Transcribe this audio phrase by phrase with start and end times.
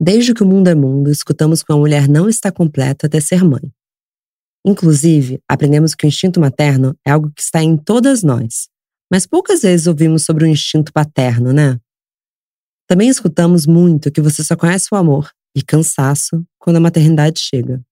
[0.00, 3.44] Desde que o mundo é mundo, escutamos que uma mulher não está completa até ser
[3.44, 3.70] mãe.
[4.64, 8.68] Inclusive, aprendemos que o instinto materno é algo que está em todas nós,
[9.12, 11.78] mas poucas vezes ouvimos sobre o instinto paterno, né?
[12.86, 17.82] Também escutamos muito que você só conhece o amor e cansaço quando a maternidade chega.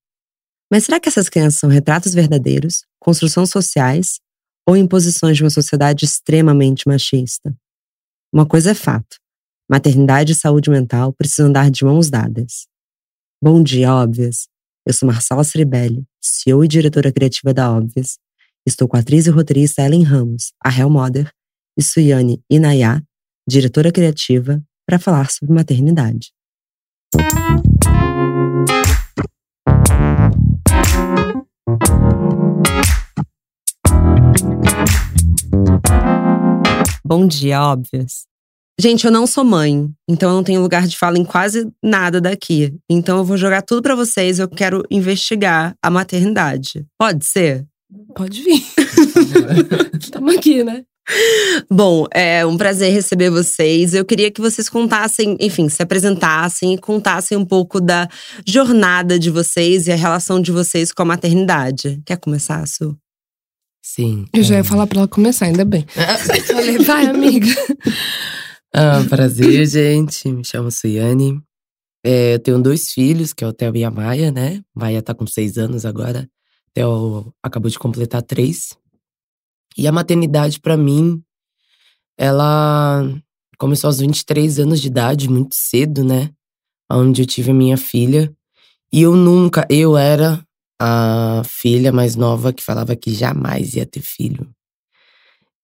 [0.70, 4.18] Mas será que essas crianças são retratos verdadeiros, construções sociais
[4.66, 7.54] ou imposições de uma sociedade extremamente machista?
[8.32, 9.18] Uma coisa é fato:
[9.68, 12.66] maternidade e saúde mental precisam andar de mãos dadas.
[13.42, 14.48] Bom dia, óbvias!
[14.86, 18.18] Eu sou Marcela Ceribelli, CEO e diretora criativa da Óbvias.
[18.66, 21.30] Estou com a atriz e roteirista Ellen Ramos, a Hell Mother,
[21.76, 23.02] e Suyane Inayá,
[23.46, 26.32] diretora criativa, para falar sobre maternidade.
[37.04, 38.26] Bom dia, óbvias.
[38.80, 42.20] Gente, eu não sou mãe, então eu não tenho lugar de fala em quase nada
[42.20, 42.72] daqui.
[42.88, 44.38] Então eu vou jogar tudo para vocês.
[44.38, 46.86] Eu quero investigar a maternidade.
[46.96, 47.66] Pode ser?
[48.14, 48.64] Pode vir.
[50.00, 50.84] Estamos aqui, né?
[51.68, 53.94] Bom, é um prazer receber vocês.
[53.94, 58.08] Eu queria que vocês contassem, enfim, se apresentassem e contassem um pouco da
[58.46, 62.00] jornada de vocês e a relação de vocês com a maternidade.
[62.06, 62.96] Quer começar, Su?
[63.82, 64.26] Sim.
[64.34, 65.86] Eu já ia falar pra ela começar, ainda bem.
[66.46, 67.50] Falei, vai, amiga.
[68.72, 70.30] Ah, prazer, gente.
[70.30, 71.40] Me chamo Suiane.
[72.04, 74.62] É, eu tenho dois filhos, que é o Theo e a Maia, né?
[74.74, 76.28] Maia tá com seis anos agora.
[76.74, 78.76] Theo acabou de completar três.
[79.76, 81.22] E a maternidade, para mim,
[82.18, 83.02] ela
[83.58, 86.30] começou aos 23 anos de idade, muito cedo, né?
[86.90, 88.32] Onde eu tive a minha filha.
[88.92, 90.42] E eu nunca, eu era
[90.80, 94.48] a filha mais nova que falava que jamais ia ter filho.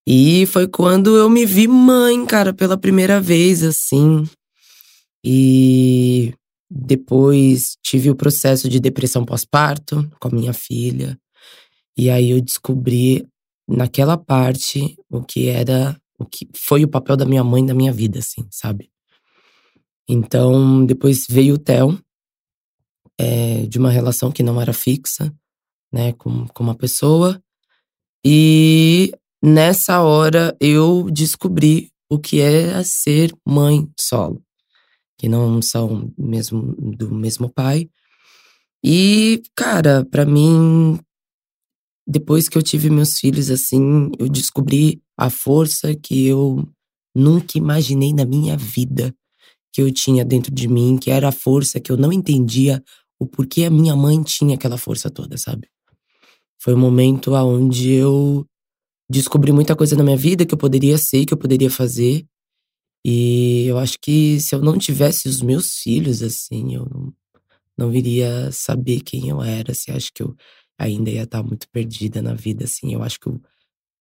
[0.06, 4.24] E foi quando eu me vi mãe, cara, pela primeira vez, assim.
[5.24, 6.34] E
[6.70, 11.18] depois tive o processo de depressão pós-parto com a minha filha.
[11.96, 13.26] E aí eu descobri
[13.66, 17.92] naquela parte o que era, o que foi o papel da minha mãe na minha
[17.92, 18.90] vida, assim, sabe?
[20.06, 21.98] Então, depois veio o Theo,
[23.18, 25.32] é, de uma relação que não era fixa,
[25.92, 27.40] né, com, com uma pessoa.
[28.24, 29.12] E
[29.44, 34.42] nessa hora eu descobri o que é ser mãe solo,
[35.18, 37.90] que não são mesmo do mesmo pai.
[38.82, 40.98] E, cara, para mim
[42.06, 46.66] depois que eu tive meus filhos, assim, eu descobri a força que eu
[47.14, 49.14] nunca imaginei na minha vida
[49.72, 52.82] que eu tinha dentro de mim, que era a força que eu não entendia
[53.18, 55.68] o porquê a minha mãe tinha aquela força toda, sabe?
[56.60, 58.46] Foi um momento onde eu
[59.08, 62.24] descobri muita coisa na minha vida que eu poderia ser, que eu poderia fazer.
[63.04, 67.12] E eu acho que se eu não tivesse os meus filhos, assim, eu não,
[67.76, 69.72] não iria saber quem eu era.
[69.72, 70.34] Assim, acho que eu
[70.78, 72.94] ainda ia estar muito perdida na vida, assim.
[72.94, 73.40] Eu acho que eu,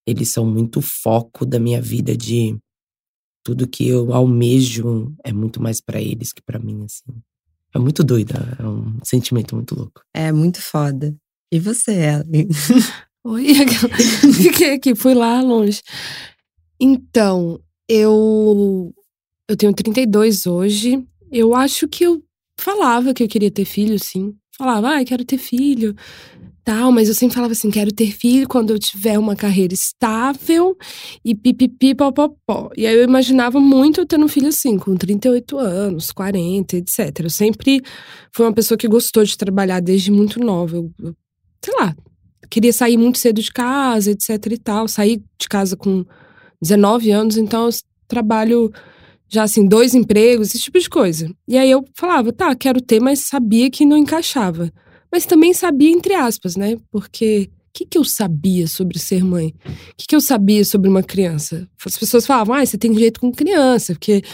[0.06, 2.56] eles são muito foco da minha vida de
[3.44, 7.20] tudo que eu almejo é muito mais para eles que para mim, assim.
[7.74, 10.00] É muito doida, é um sentimento muito louco.
[10.14, 11.14] É muito foda.
[11.52, 12.48] E você, Ellen?
[13.26, 13.54] Oi,
[14.42, 15.80] fiquei aqui, fui lá longe.
[16.78, 17.58] Então,
[17.88, 18.92] eu
[19.48, 21.02] eu tenho 32 hoje.
[21.32, 22.22] Eu acho que eu
[22.58, 24.34] falava que eu queria ter filho, sim.
[24.56, 25.94] Falava, ah, quero ter filho
[26.64, 30.76] tal, mas eu sempre falava assim, quero ter filho quando eu tiver uma carreira estável
[31.24, 32.70] e pipipi, popopó.
[32.76, 37.20] E aí eu imaginava muito eu tendo um filho assim, com 38 anos, 40, etc.
[37.20, 37.82] Eu sempre
[38.34, 40.76] fui uma pessoa que gostou de trabalhar desde muito nova.
[40.76, 41.14] Eu, eu,
[41.62, 41.94] sei lá,
[42.54, 44.88] queria sair muito cedo de casa, etc e tal.
[44.88, 46.04] Saí de casa com
[46.62, 47.70] 19 anos, então eu
[48.08, 48.72] trabalho
[49.28, 51.30] já assim, dois empregos, esse tipo de coisa.
[51.48, 54.72] E aí eu falava, tá, quero ter, mas sabia que não encaixava
[55.14, 56.76] mas também sabia, entre aspas, né?
[56.90, 59.54] Porque o que, que eu sabia sobre ser mãe?
[59.64, 61.68] O que, que eu sabia sobre uma criança?
[61.86, 64.24] As pessoas falavam, ah, você tem jeito com criança, porque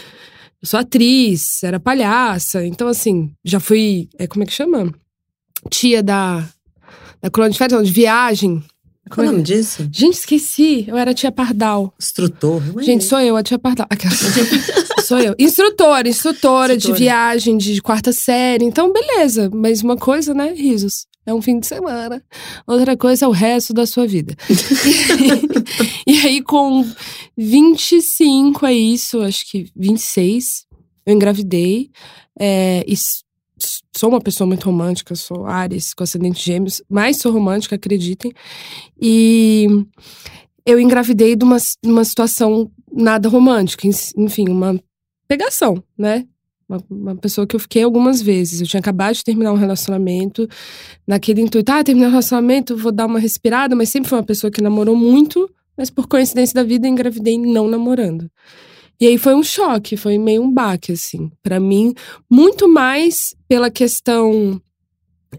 [0.59, 2.65] eu sou atriz, era palhaça.
[2.65, 4.91] Então, assim, já fui, é, como é que chama?
[5.69, 6.49] Tia da,
[7.21, 8.63] da colônia de férias, não, de viagem.
[9.09, 9.87] Qual é o nome disso?
[9.91, 10.85] Gente, esqueci.
[10.87, 11.93] Eu era tia Pardal.
[11.99, 12.61] Instrutor.
[12.81, 13.87] Gente, sou eu, a tia Pardal.
[15.03, 15.35] sou eu.
[15.37, 18.63] Instrutora, instrutora, instrutora de viagem de quarta série.
[18.63, 19.49] Então, beleza.
[19.53, 20.53] Mas uma coisa, né?
[20.53, 21.07] Risos.
[21.25, 22.23] É um fim de semana.
[22.65, 24.35] Outra coisa é o resto da sua vida.
[26.07, 26.83] e, aí, com
[27.37, 30.65] 25, é isso, acho que 26,
[31.05, 31.91] eu engravidei.
[32.39, 32.95] É, e
[33.95, 38.31] sou uma pessoa muito romântica, sou Ares com ascendente gêmeos, mas sou romântica, acreditem.
[38.99, 39.67] E
[40.65, 43.87] eu engravidei de uma, uma situação nada romântica,
[44.17, 44.79] enfim, uma
[45.27, 46.25] pegação, né?
[46.67, 48.61] Uma, uma, pessoa que eu fiquei algumas vezes.
[48.61, 50.47] Eu tinha acabado de terminar um relacionamento,
[51.05, 54.49] naquele intuito, ah, terminar um relacionamento, vou dar uma respirada, mas sempre foi uma pessoa
[54.49, 58.29] que namorou muito, mas por coincidência da vida engravidei não namorando.
[59.01, 61.91] E aí foi um choque, foi meio um baque, assim, para mim,
[62.29, 64.61] muito mais pela questão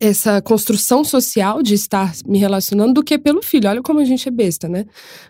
[0.00, 3.69] essa construção social de estar me relacionando do que pelo filho.
[3.69, 4.85] Olha como a gente é besta, né?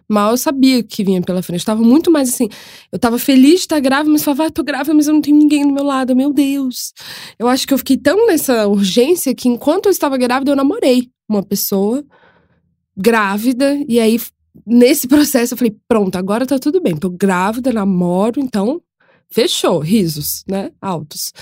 [0.09, 1.61] Mal eu sabia que vinha pela frente.
[1.61, 2.49] Eu tava muito mais assim.
[2.91, 5.37] Eu tava feliz de estar grávida, mas falava, ah, tô grávida, mas eu não tenho
[5.37, 6.15] ninguém do meu lado.
[6.15, 6.95] Meu Deus.
[7.39, 11.11] Eu acho que eu fiquei tão nessa urgência que enquanto eu estava grávida, eu namorei
[11.29, 12.05] uma pessoa
[12.97, 13.79] grávida.
[13.89, 14.19] E aí,
[14.67, 16.97] nesse processo, eu falei, pronto, agora tá tudo bem.
[16.97, 18.81] Tô grávida, namoro, então
[19.31, 20.71] fechou, risos, né?
[20.81, 21.33] Altos.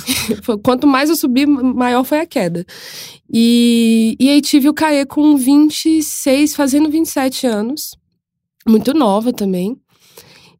[0.62, 2.64] Quanto mais eu subi, maior foi a queda.
[3.30, 7.96] E, e aí tive o Caê com 26, fazendo 27 anos.
[8.66, 9.76] Muito nova também.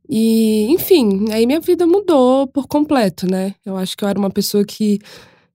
[0.09, 3.55] E, enfim, aí minha vida mudou por completo, né?
[3.65, 4.99] Eu acho que eu era uma pessoa que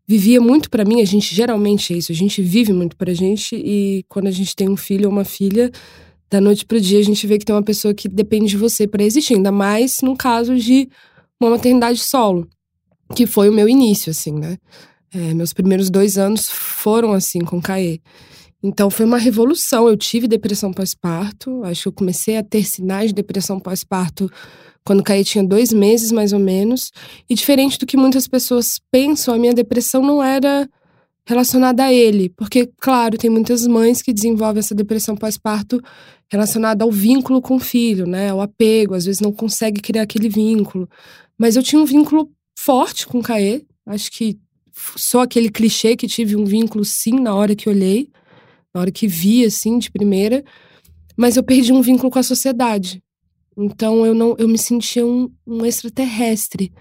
[0.07, 1.01] vivia muito para mim.
[1.01, 3.55] A gente geralmente é isso, a gente vive muito pra gente.
[3.55, 5.71] E quando a gente tem um filho ou uma filha,
[6.29, 8.87] da noite pro dia a gente vê que tem uma pessoa que depende de você
[8.87, 9.35] para existir.
[9.35, 10.89] Ainda mais num caso de
[11.39, 12.47] uma maternidade solo,
[13.15, 14.57] que foi o meu início, assim, né?
[15.11, 17.99] É, meus primeiros dois anos foram assim com Caê.
[18.61, 19.87] Então foi uma revolução.
[19.87, 21.63] Eu tive depressão pós-parto.
[21.63, 24.29] Acho que eu comecei a ter sinais de depressão pós-parto
[24.85, 26.91] quando Caê tinha dois meses, mais ou menos.
[27.29, 30.69] E diferente do que muitas pessoas pensam, a minha depressão não era
[31.25, 32.29] relacionada a ele.
[32.29, 35.81] Porque, claro, tem muitas mães que desenvolvem essa depressão pós-parto
[36.31, 38.29] relacionada ao vínculo com o filho, né?
[38.29, 40.87] Ao apego, às vezes não consegue criar aquele vínculo.
[41.37, 43.63] Mas eu tinha um vínculo forte com o Caê.
[43.85, 44.37] Acho que
[44.95, 48.09] só aquele clichê que tive um vínculo sim na hora que olhei,
[48.73, 50.43] na hora que vi assim de primeira,
[51.17, 53.01] mas eu perdi um vínculo com a sociedade.
[53.57, 56.71] Então eu não eu me sentia um, um extraterrestre.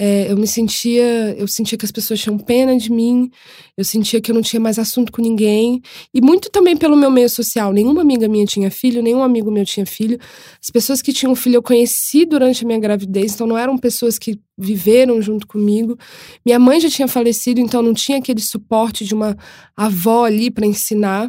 [0.00, 3.28] É, eu me sentia, eu sentia que as pessoas tinham pena de mim,
[3.76, 5.82] eu sentia que eu não tinha mais assunto com ninguém.
[6.14, 7.72] E muito também pelo meu meio social.
[7.72, 10.16] Nenhuma amiga minha tinha filho, nenhum amigo meu tinha filho.
[10.62, 14.20] As pessoas que tinham filho eu conheci durante a minha gravidez, então não eram pessoas
[14.20, 15.98] que viveram junto comigo.
[16.46, 19.36] Minha mãe já tinha falecido, então não tinha aquele suporte de uma
[19.76, 21.28] avó ali para ensinar.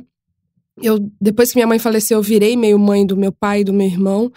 [0.79, 3.73] Eu, depois que minha mãe faleceu, eu virei meio mãe do meu pai e do
[3.73, 4.31] meu irmão.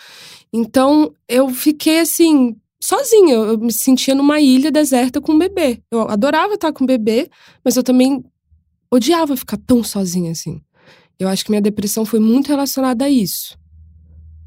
[0.50, 3.34] Então, eu fiquei assim, sozinha.
[3.34, 5.80] Eu me sentia numa ilha deserta com um bebê.
[5.90, 7.30] Eu adorava estar com um bebê,
[7.64, 8.22] mas eu também
[8.90, 10.60] odiava ficar tão sozinha assim.
[11.18, 13.56] Eu acho que minha depressão foi muito relacionada a isso.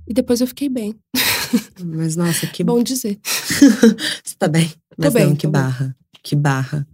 [0.08, 0.94] E depois eu fiquei bem.
[1.84, 3.18] Mas nossa, que bom dizer.
[3.24, 4.72] você tá bem?
[4.98, 5.86] Mas tô não, bem, que tô barra.
[5.86, 5.96] Bem.
[6.22, 6.88] Que barra.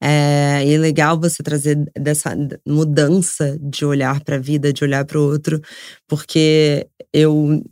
[0.00, 5.18] É, e legal você trazer dessa mudança de olhar para a vida, de olhar para
[5.18, 5.60] o outro,
[6.08, 7.62] porque eu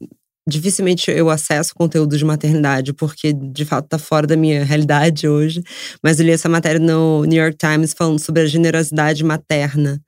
[0.49, 5.63] dificilmente eu acesso conteúdo de maternidade, porque de fato está fora da minha realidade hoje.
[6.03, 10.01] Mas eu li essa matéria no New York Times falando sobre a generosidade materna.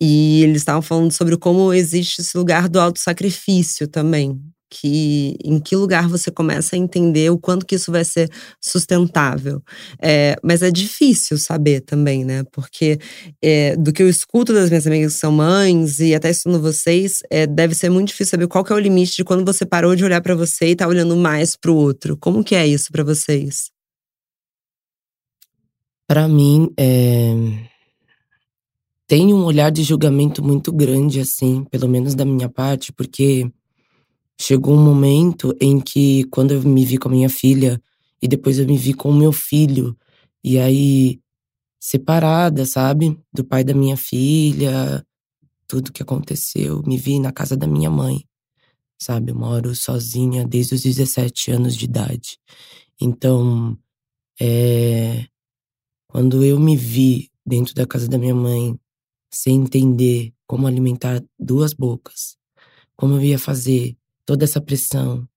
[0.00, 5.76] E eles estavam falando sobre como existe esse lugar do auto-sacrifício também que em que
[5.76, 8.28] lugar você começa a entender o quanto que isso vai ser
[8.60, 9.62] sustentável.
[10.02, 12.42] É, mas é difícil saber também, né?
[12.50, 12.98] Porque
[13.40, 17.20] é, do que eu escuto das minhas amigas que são mães e até estudando vocês,
[17.30, 19.94] é, deve ser muito difícil saber qual que é o limite de quando você parou
[19.94, 22.16] de olhar para você e tá olhando mais para o outro.
[22.16, 23.70] Como que é isso para vocês?
[26.06, 27.32] Para mim, é...
[29.06, 33.48] tem um olhar de julgamento muito grande, assim, pelo menos da minha parte, porque
[34.40, 37.80] Chegou um momento em que, quando eu me vi com a minha filha,
[38.20, 39.96] e depois eu me vi com o meu filho,
[40.42, 41.20] e aí,
[41.80, 43.18] separada, sabe?
[43.32, 45.04] Do pai da minha filha,
[45.68, 48.24] tudo que aconteceu, me vi na casa da minha mãe,
[49.00, 49.32] sabe?
[49.32, 52.38] Eu moro sozinha desde os 17 anos de idade.
[53.00, 53.76] Então,
[54.40, 55.26] é.
[56.08, 58.78] Quando eu me vi dentro da casa da minha mãe,
[59.32, 62.36] sem entender como alimentar duas bocas,
[62.96, 65.28] como eu ia fazer toda essa pressão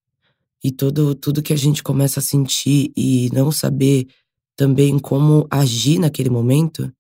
[0.64, 4.08] e todo tudo que a gente começa a sentir e não saber
[4.56, 6.92] também como agir naquele momento,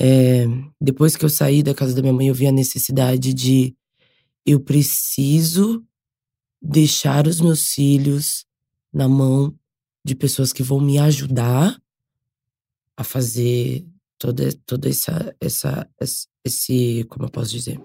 [0.00, 0.46] é,
[0.80, 3.76] depois que eu saí da casa da minha mãe, eu vi a necessidade de
[4.44, 5.84] eu preciso
[6.60, 8.46] deixar os meus filhos
[8.92, 9.54] na mão
[10.04, 11.80] de pessoas que vão me ajudar
[12.96, 13.86] a fazer
[14.18, 15.88] toda toda essa essa
[16.44, 17.80] esse como eu posso dizer?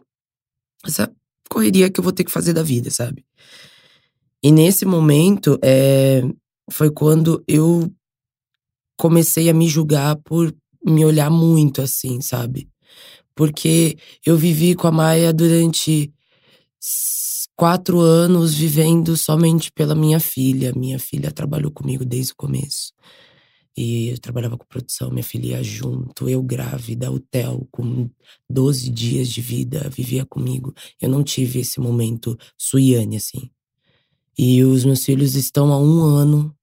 [0.86, 1.14] Essa
[1.50, 3.25] correria que eu vou ter que fazer da vida, sabe?
[4.44, 6.22] E nesse momento, é,
[6.72, 7.92] foi quando eu
[8.98, 10.54] comecei a me julgar por
[10.86, 12.70] me olhar muito assim, sabe?
[13.36, 16.12] Porque eu vivi com a Maia durante
[17.56, 20.74] quatro anos vivendo somente pela minha filha.
[20.75, 22.94] Minha filha trabalhou comigo desde o começo.
[23.77, 28.10] E eu trabalhava com produção, minha filha ia junto, eu grávida, Theo com
[28.50, 30.74] 12 dias de vida, vivia comigo.
[31.00, 33.51] Eu não tive esse momento Suiane, assim.
[34.36, 36.55] E os meus filhos estão há um ano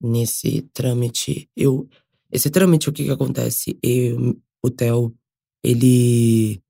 [0.00, 1.48] nesse trâmite.
[1.56, 1.88] Eu,
[2.30, 3.78] esse trâmite, o que que acontece?
[3.80, 5.16] Eu, o Theo,
[5.62, 6.60] ele.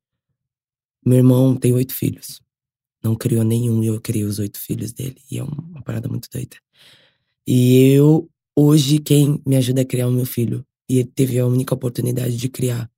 [1.05, 2.43] Meu irmão tem oito filhos.
[3.03, 5.17] Não criou nenhum, eu criei os oito filhos dele.
[5.31, 6.57] E é uma parada muito doida.
[7.47, 8.29] E eu
[8.61, 12.37] Hoje, quem me ajuda a criar o meu filho, e ele teve a única oportunidade
[12.37, 12.91] de criar,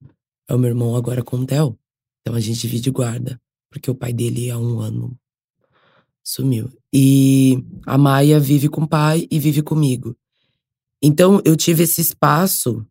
[0.49, 1.79] é o meu irmão agora com o Theo.
[2.23, 3.39] Então a gente divide guarda,
[3.69, 5.15] porque o pai dele há um ano
[6.25, 6.71] sumiu.
[6.91, 10.17] E a Maia vive com o pai e vive comigo.
[11.03, 12.83] Então eu tive esse espaço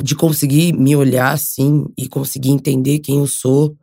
[0.00, 3.76] de conseguir me olhar assim e conseguir entender quem eu sou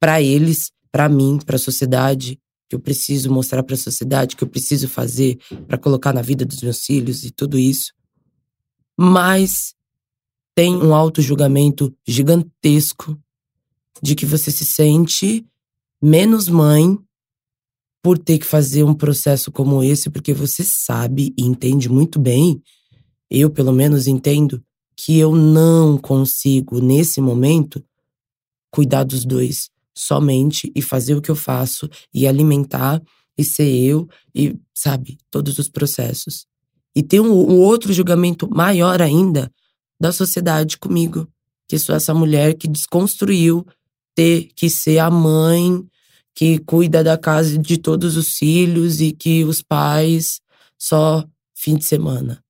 [0.00, 2.36] para eles, para mim, para a sociedade,
[2.74, 5.38] que eu preciso mostrar para a sociedade, que eu preciso fazer
[5.68, 7.92] para colocar na vida dos meus filhos e tudo isso.
[8.98, 9.74] Mas
[10.56, 13.16] tem um auto-julgamento gigantesco
[14.02, 15.46] de que você se sente
[16.02, 16.98] menos mãe
[18.02, 22.60] por ter que fazer um processo como esse, porque você sabe e entende muito bem,
[23.30, 24.62] eu pelo menos entendo,
[24.96, 27.82] que eu não consigo, nesse momento,
[28.70, 33.02] cuidar dos dois somente e fazer o que eu faço e alimentar
[33.36, 36.46] e ser eu e, sabe, todos os processos.
[36.94, 39.50] E tem um, um outro julgamento maior ainda
[40.00, 41.28] da sociedade comigo,
[41.68, 43.66] que sou essa mulher que desconstruiu
[44.14, 45.84] ter que ser a mãe
[46.34, 50.40] que cuida da casa de todos os filhos e que os pais
[50.78, 51.24] só
[51.54, 52.42] fim de semana.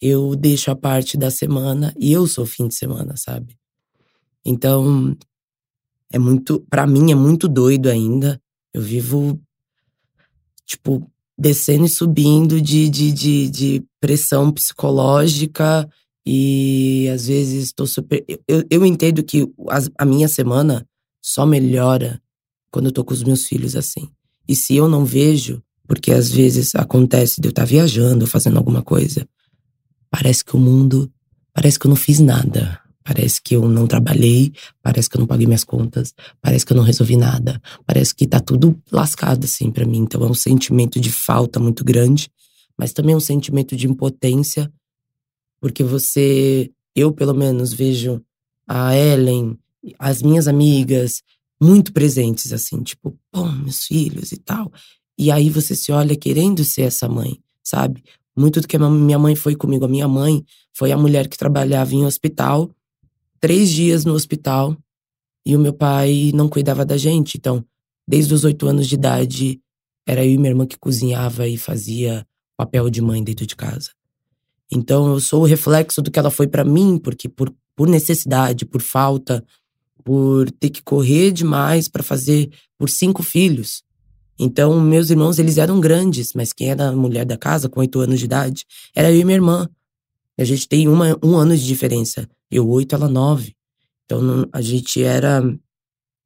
[0.00, 3.56] Eu deixo a parte da semana e eu sou fim de semana, sabe?
[4.44, 5.16] Então,
[6.12, 8.40] é muito, para mim é muito doido ainda.
[8.72, 9.40] Eu vivo
[10.64, 15.88] tipo descendo e subindo de, de, de, de pressão psicológica
[16.26, 18.24] e às vezes estou super.
[18.48, 20.86] Eu, eu entendo que a, a minha semana
[21.22, 22.20] só melhora
[22.70, 24.08] quando eu tô com os meus filhos assim.
[24.48, 28.58] E se eu não vejo, porque às vezes acontece de eu estar tá viajando, fazendo
[28.58, 29.28] alguma coisa,
[30.10, 31.10] parece que o mundo,
[31.52, 32.80] parece que eu não fiz nada.
[33.06, 36.76] Parece que eu não trabalhei, parece que eu não paguei minhas contas, parece que eu
[36.76, 39.98] não resolvi nada, parece que tá tudo lascado assim para mim.
[39.98, 42.28] Então é um sentimento de falta muito grande,
[42.76, 44.68] mas também é um sentimento de impotência,
[45.60, 48.20] porque você, eu pelo menos vejo
[48.66, 49.56] a Ellen,
[50.00, 51.22] as minhas amigas
[51.62, 54.72] muito presentes assim, tipo, pô, meus filhos e tal.
[55.16, 58.02] E aí você se olha querendo ser essa mãe, sabe?
[58.36, 59.84] Muito do que minha mãe foi comigo.
[59.84, 60.44] A minha mãe
[60.74, 62.68] foi a mulher que trabalhava em hospital
[63.40, 64.76] três dias no hospital
[65.44, 67.36] e o meu pai não cuidava da gente.
[67.36, 67.64] Então,
[68.06, 69.60] desde os oito anos de idade,
[70.06, 72.26] era eu e minha irmã que cozinhava e fazia
[72.56, 73.90] papel de mãe dentro de casa.
[74.70, 78.64] Então, eu sou o reflexo do que ela foi para mim, porque por, por necessidade,
[78.64, 79.44] por falta,
[80.02, 83.82] por ter que correr demais para fazer por cinco filhos.
[84.38, 88.00] Então, meus irmãos, eles eram grandes, mas quem era a mulher da casa, com oito
[88.00, 88.64] anos de idade,
[88.94, 89.68] era eu e minha irmã.
[90.38, 92.28] A gente tem uma, um ano de diferença.
[92.50, 93.54] Eu oito, ela nove.
[94.04, 95.42] Então a gente era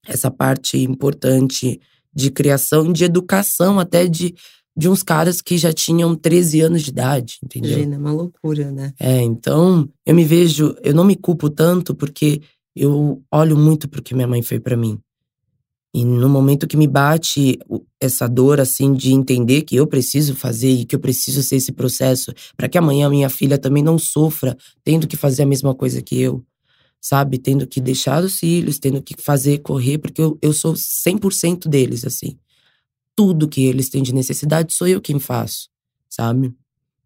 [0.07, 1.81] essa parte importante
[2.15, 4.35] de criação, de educação até de,
[4.77, 7.73] de uns caras que já tinham 13 anos de idade, entendeu?
[7.73, 8.93] Imagina, é uma loucura, né?
[8.99, 12.43] É, então eu me vejo, eu não me culpo tanto porque
[12.75, 14.99] eu olho muito pro que minha mãe fez para mim.
[15.93, 17.59] E no momento que me bate
[18.01, 21.73] essa dor, assim, de entender que eu preciso fazer e que eu preciso ser esse
[21.73, 26.01] processo, para que amanhã minha filha também não sofra tendo que fazer a mesma coisa
[26.01, 26.45] que eu,
[27.01, 27.39] sabe?
[27.39, 32.05] Tendo que deixar os filhos, tendo que fazer, correr, porque eu, eu sou 100% deles,
[32.05, 32.39] assim.
[33.17, 35.69] Tudo que eles têm de necessidade sou eu quem faço,
[36.09, 36.55] sabe?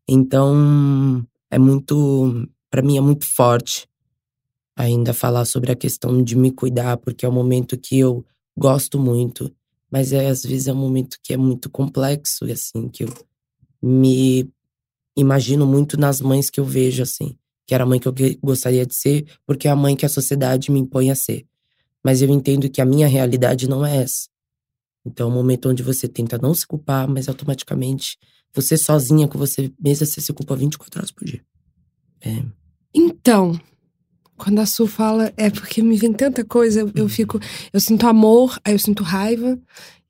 [0.07, 2.47] Então, é muito.
[2.71, 3.89] para mim, é muito forte
[4.77, 8.25] ainda falar sobre a questão de me cuidar, porque é o momento que eu
[8.57, 9.55] gosto muito,
[9.91, 13.13] mas é, às vezes é um momento que é muito complexo, assim, que eu
[13.83, 14.51] me
[15.17, 18.85] imagino muito nas mães que eu vejo, assim, que era a mãe que eu gostaria
[18.85, 21.47] de ser, porque é a mãe que a sociedade me impõe a ser.
[22.03, 24.29] Mas eu entendo que a minha realidade não é essa.
[25.07, 28.19] Então, é um momento onde você tenta não se culpar, mas automaticamente
[28.55, 31.45] você sozinha com você mesma, você se culpa 24 horas por dia.
[32.21, 32.43] É.
[32.95, 33.61] Então,
[34.37, 37.39] quando a Su fala, é porque me vem tanta coisa, eu, eu fico.
[37.73, 39.59] Eu sinto amor, aí eu sinto raiva.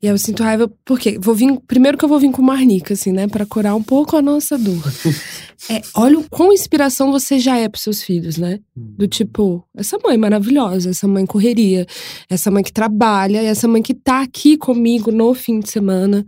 [0.02, 1.58] E aí eu sinto raiva, porque vou vir.
[1.66, 3.26] Primeiro que eu vou vir com marnica, assim, né?
[3.26, 4.82] Pra curar um pouco a nossa dor.
[5.70, 8.60] é, olha o quão inspiração você já é pros seus filhos, né?
[8.76, 11.86] Do tipo, essa mãe maravilhosa, essa mãe correria,
[12.28, 16.26] essa mãe que trabalha, essa mãe que tá aqui comigo no fim de semana,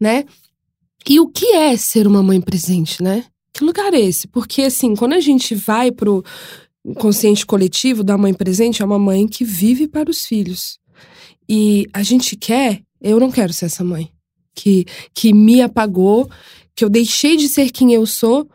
[0.00, 0.24] né?
[1.08, 3.24] E o que é ser uma mãe presente, né?
[3.52, 4.28] Que lugar é esse?
[4.28, 6.24] Porque, assim, quando a gente vai pro
[6.96, 10.78] consciente coletivo da mãe presente, é uma mãe que vive para os filhos.
[11.48, 14.10] E a gente quer, eu não quero ser essa mãe
[14.54, 16.28] que, que me apagou,
[16.74, 18.48] que eu deixei de ser quem eu sou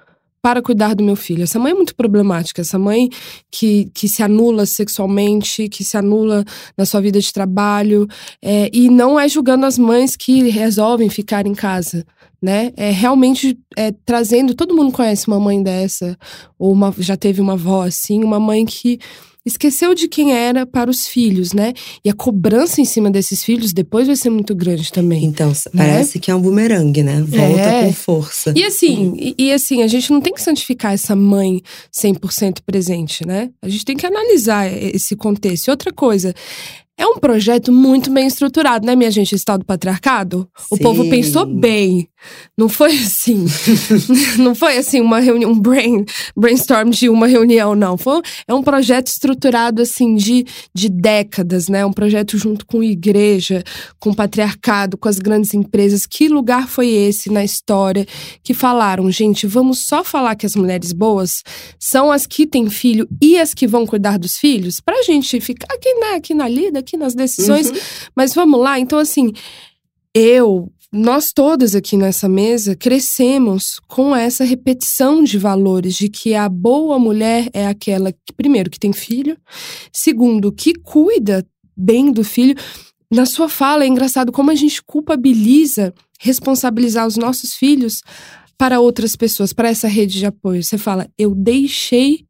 [0.44, 1.44] para cuidar do meu filho.
[1.44, 3.10] Essa mãe é muito problemática, essa mãe
[3.50, 6.44] que, que se anula sexualmente, que se anula
[6.78, 8.06] na sua vida de trabalho,
[8.42, 12.06] é, e não é julgando as mães que resolvem ficar em casa.
[12.42, 12.74] Né?
[12.76, 14.54] É realmente é, trazendo.
[14.54, 16.18] Todo mundo conhece uma mãe dessa,
[16.60, 19.00] ou uma, já teve uma avó assim, uma mãe que
[19.46, 21.74] esqueceu de quem era para os filhos, né?
[22.04, 25.26] E a cobrança em cima desses filhos depois vai ser muito grande também.
[25.26, 25.56] Então, né?
[25.76, 27.22] parece que é um bumerangue, né?
[27.22, 27.86] Volta é.
[27.86, 28.54] com força.
[28.56, 31.62] E assim, e, e, assim, a gente não tem que santificar essa mãe
[31.94, 33.50] 100% presente, né?
[33.62, 35.68] A gente tem que analisar esse contexto.
[35.68, 36.34] E outra coisa,
[36.98, 39.34] é um projeto muito bem estruturado, né, minha gente?
[39.34, 40.48] Estado do patriarcado.
[40.58, 40.66] Sim.
[40.72, 42.08] O povo pensou bem.
[42.58, 43.46] Não foi assim.
[44.38, 46.06] não foi assim uma reunião, um brain,
[46.38, 47.98] brainstorm de uma reunião, não.
[47.98, 51.84] Foi, é um projeto estruturado assim de, de décadas, né?
[51.86, 53.64] Um projeto junto com igreja,
[54.00, 56.06] com o patriarcado, com as grandes empresas.
[56.06, 58.06] Que lugar foi esse na história
[58.44, 61.44] que falaram, gente, vamos só falar que as mulheres boas
[61.80, 64.80] são as que têm filho e as que vão cuidar dos filhos?
[64.80, 67.70] Pra gente ficar aqui, né, aqui na lida, aqui nas decisões.
[67.70, 67.78] Uhum.
[68.16, 69.32] Mas vamos lá, então assim,
[70.14, 76.48] eu, nós todas aqui nessa mesa crescemos com essa repetição de valores de que a
[76.48, 79.38] boa mulher é aquela que, primeiro, que tem filho,
[79.92, 81.46] segundo, que cuida
[81.76, 82.56] bem do filho.
[83.12, 88.02] Na sua fala é engraçado como a gente culpabiliza responsabilizar os nossos filhos
[88.58, 90.64] para outras pessoas, para essa rede de apoio.
[90.64, 92.26] Você fala, eu deixei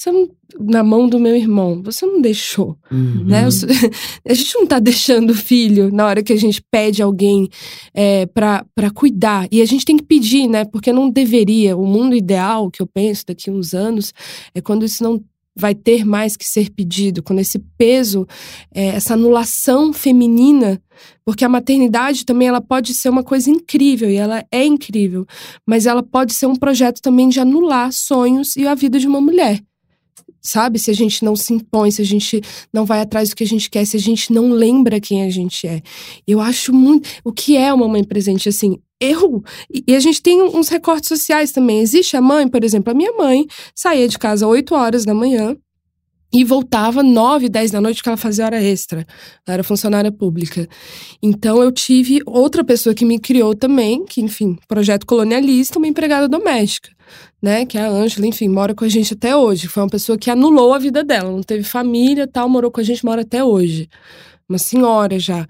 [0.00, 3.24] você não, na mão do meu irmão, você não deixou, uhum.
[3.26, 3.44] né?
[4.26, 7.50] A gente não tá deixando o filho na hora que a gente pede alguém
[7.92, 9.46] é, para cuidar.
[9.52, 10.64] E a gente tem que pedir, né?
[10.64, 11.76] Porque não deveria.
[11.76, 14.14] O mundo ideal, que eu penso daqui a uns anos,
[14.54, 15.22] é quando isso não
[15.54, 18.26] vai ter mais que ser pedido, quando esse peso,
[18.74, 20.80] é, essa anulação feminina,
[21.26, 25.26] porque a maternidade também ela pode ser uma coisa incrível e ela é incrível,
[25.66, 29.20] mas ela pode ser um projeto também de anular sonhos e a vida de uma
[29.20, 29.60] mulher
[30.40, 30.78] sabe?
[30.78, 32.40] Se a gente não se impõe, se a gente
[32.72, 35.30] não vai atrás do que a gente quer, se a gente não lembra quem a
[35.30, 35.82] gente é.
[36.26, 37.08] Eu acho muito.
[37.24, 38.78] O que é uma mãe presente, assim?
[39.00, 39.42] Eu.
[39.86, 41.80] E a gente tem uns recortes sociais também.
[41.80, 45.14] Existe a mãe, por exemplo, a minha mãe saía de casa às 8 horas da
[45.14, 45.56] manhã
[46.32, 49.06] e voltava 9, 10 da noite, porque ela fazia hora extra.
[49.46, 50.68] Ela era funcionária pública.
[51.22, 56.28] Então eu tive outra pessoa que me criou também, que, enfim, projeto colonialista, uma empregada
[56.28, 56.90] doméstica
[57.42, 57.64] né?
[57.64, 59.68] Que é a Ângela, enfim, mora com a gente até hoje.
[59.68, 62.84] Foi uma pessoa que anulou a vida dela, não teve família tal, morou com a
[62.84, 63.88] gente, mora até hoje.
[64.48, 65.46] Uma senhora já.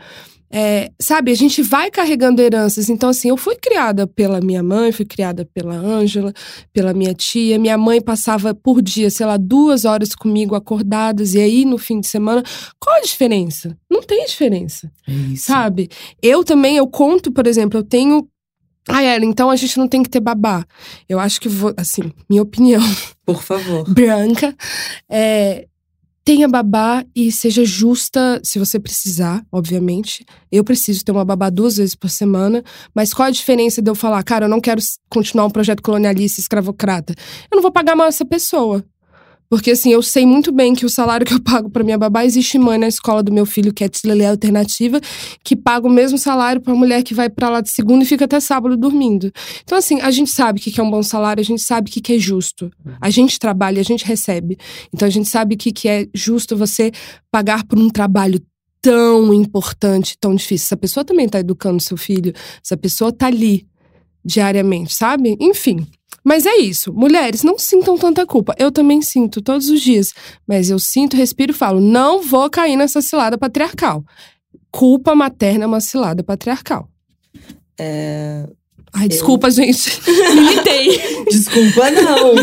[0.53, 2.89] É, sabe, a gente vai carregando heranças.
[2.89, 6.33] Então, assim, eu fui criada pela minha mãe, fui criada pela Ângela,
[6.73, 7.59] pela minha tia.
[7.59, 12.01] Minha mãe passava por dia, sei lá, duas horas comigo acordadas, e aí no fim
[12.01, 12.43] de semana.
[12.81, 13.77] Qual a diferença?
[13.89, 14.91] Não tem diferença.
[15.07, 15.89] É sabe?
[16.21, 18.29] Eu também, eu conto, por exemplo, eu tenho
[18.89, 20.65] ah, Ellen, então a gente não tem que ter babá.
[21.09, 22.83] Eu acho que, vou, assim, minha opinião.
[23.25, 23.85] Por favor.
[23.93, 24.55] branca.
[25.09, 25.67] É,
[26.25, 30.25] tenha babá e seja justa se você precisar, obviamente.
[30.51, 32.63] Eu preciso ter uma babá duas vezes por semana,
[32.95, 36.41] mas qual a diferença de eu falar, cara, eu não quero continuar um projeto colonialista
[36.41, 37.15] escravocrata?
[37.51, 38.85] Eu não vou pagar mal essa pessoa.
[39.51, 42.25] Porque, assim, eu sei muito bem que o salário que eu pago para minha babá,
[42.25, 45.01] existe mãe na escola do meu filho, que é Tilelê Alternativa,
[45.43, 48.27] que paga o mesmo salário para mulher que vai para lá de segunda e fica
[48.27, 49.33] até sábado dormindo.
[49.65, 51.93] Então, assim, a gente sabe o que é um bom salário, a gente sabe o
[51.93, 52.71] que é justo.
[53.01, 54.57] A gente trabalha, a gente recebe.
[54.95, 56.93] Então, a gente sabe o que é justo você
[57.29, 58.41] pagar por um trabalho
[58.81, 60.67] tão importante, tão difícil.
[60.67, 62.33] Essa pessoa também está educando seu filho,
[62.65, 63.67] essa pessoa está ali
[64.25, 65.37] diariamente, sabe?
[65.41, 65.87] Enfim.
[66.25, 66.93] Mas é isso.
[66.93, 68.55] Mulheres, não sintam tanta culpa.
[68.59, 70.13] Eu também sinto todos os dias.
[70.47, 74.05] Mas eu sinto, respiro e falo: não vou cair nessa cilada patriarcal.
[74.71, 76.89] Culpa materna é uma cilada patriarcal.
[77.79, 78.47] É.
[78.93, 79.53] Ai, desculpa, eu...
[79.53, 80.01] gente.
[80.35, 81.25] Militei.
[81.31, 82.35] desculpa, não.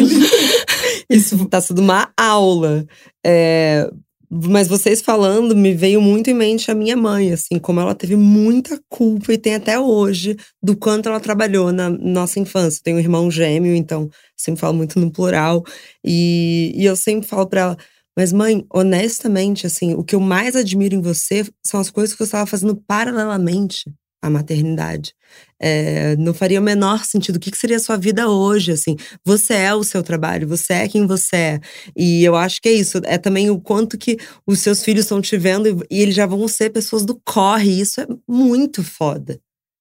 [1.10, 2.86] Isso tá sendo uma aula.
[3.26, 3.90] É,
[4.30, 8.16] mas vocês falando, me veio muito em mente a minha mãe, assim, como ela teve
[8.16, 12.82] muita culpa e tem até hoje do quanto ela trabalhou na nossa infância.
[12.84, 15.64] Tenho um irmão gêmeo, então sempre falo muito no plural.
[16.04, 17.78] E, e eu sempre falo para ela,
[18.18, 22.20] mas mãe, honestamente, assim, o que eu mais admiro em você são as coisas que
[22.20, 23.86] você estava fazendo paralelamente
[24.22, 25.14] a maternidade.
[25.60, 27.38] É, não faria o menor sentido.
[27.38, 28.72] O que, que seria a sua vida hoje?
[28.72, 31.60] Assim, você é o seu trabalho, você é quem você é.
[31.96, 33.00] E eu acho que é isso.
[33.06, 36.26] É também o quanto que os seus filhos estão te vendo e, e eles já
[36.26, 37.80] vão ser pessoas do corre.
[37.82, 39.40] Isso é muito foda.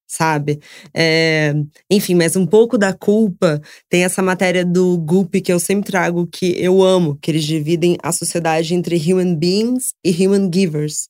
[0.08, 0.60] sabe?
[0.94, 1.52] É,
[1.90, 3.60] enfim, mas um pouco da culpa
[3.90, 7.96] tem essa matéria do Goop que eu sempre trago, que eu amo, que eles dividem
[8.02, 11.08] a sociedade entre human beings e human givers.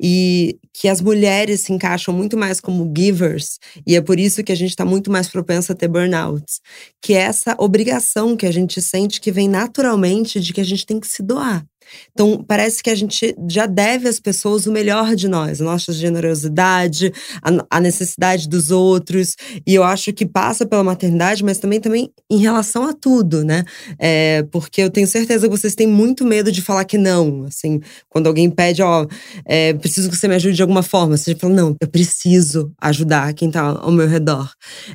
[0.00, 4.52] E que as mulheres se encaixam muito mais como givers, e é por isso que
[4.52, 6.60] a gente está muito mais propensa a ter burnouts.
[7.02, 10.86] Que é essa obrigação que a gente sente que vem naturalmente de que a gente
[10.86, 11.64] tem que se doar.
[12.12, 15.92] Então, parece que a gente já deve às pessoas o melhor de nós, a nossa
[15.92, 19.36] generosidade, a, a, necessidade dos outros.
[19.66, 23.64] E eu acho que passa pela maternidade, mas também, também em relação a tudo, né?
[23.98, 27.44] É, porque eu tenho certeza que vocês têm muito medo de falar que não.
[27.44, 29.06] Assim, quando alguém pede, ó,
[29.44, 33.34] é, preciso que você me ajude de alguma forma, você fala, não, eu preciso ajudar
[33.34, 34.50] quem tá ao meu redor.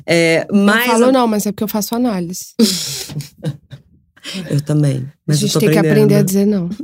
[0.06, 2.54] É, mas, eu falo não, mas é porque eu faço análise.
[4.50, 5.06] Eu também.
[5.26, 6.68] Mas a gente tem que aprender a dizer não.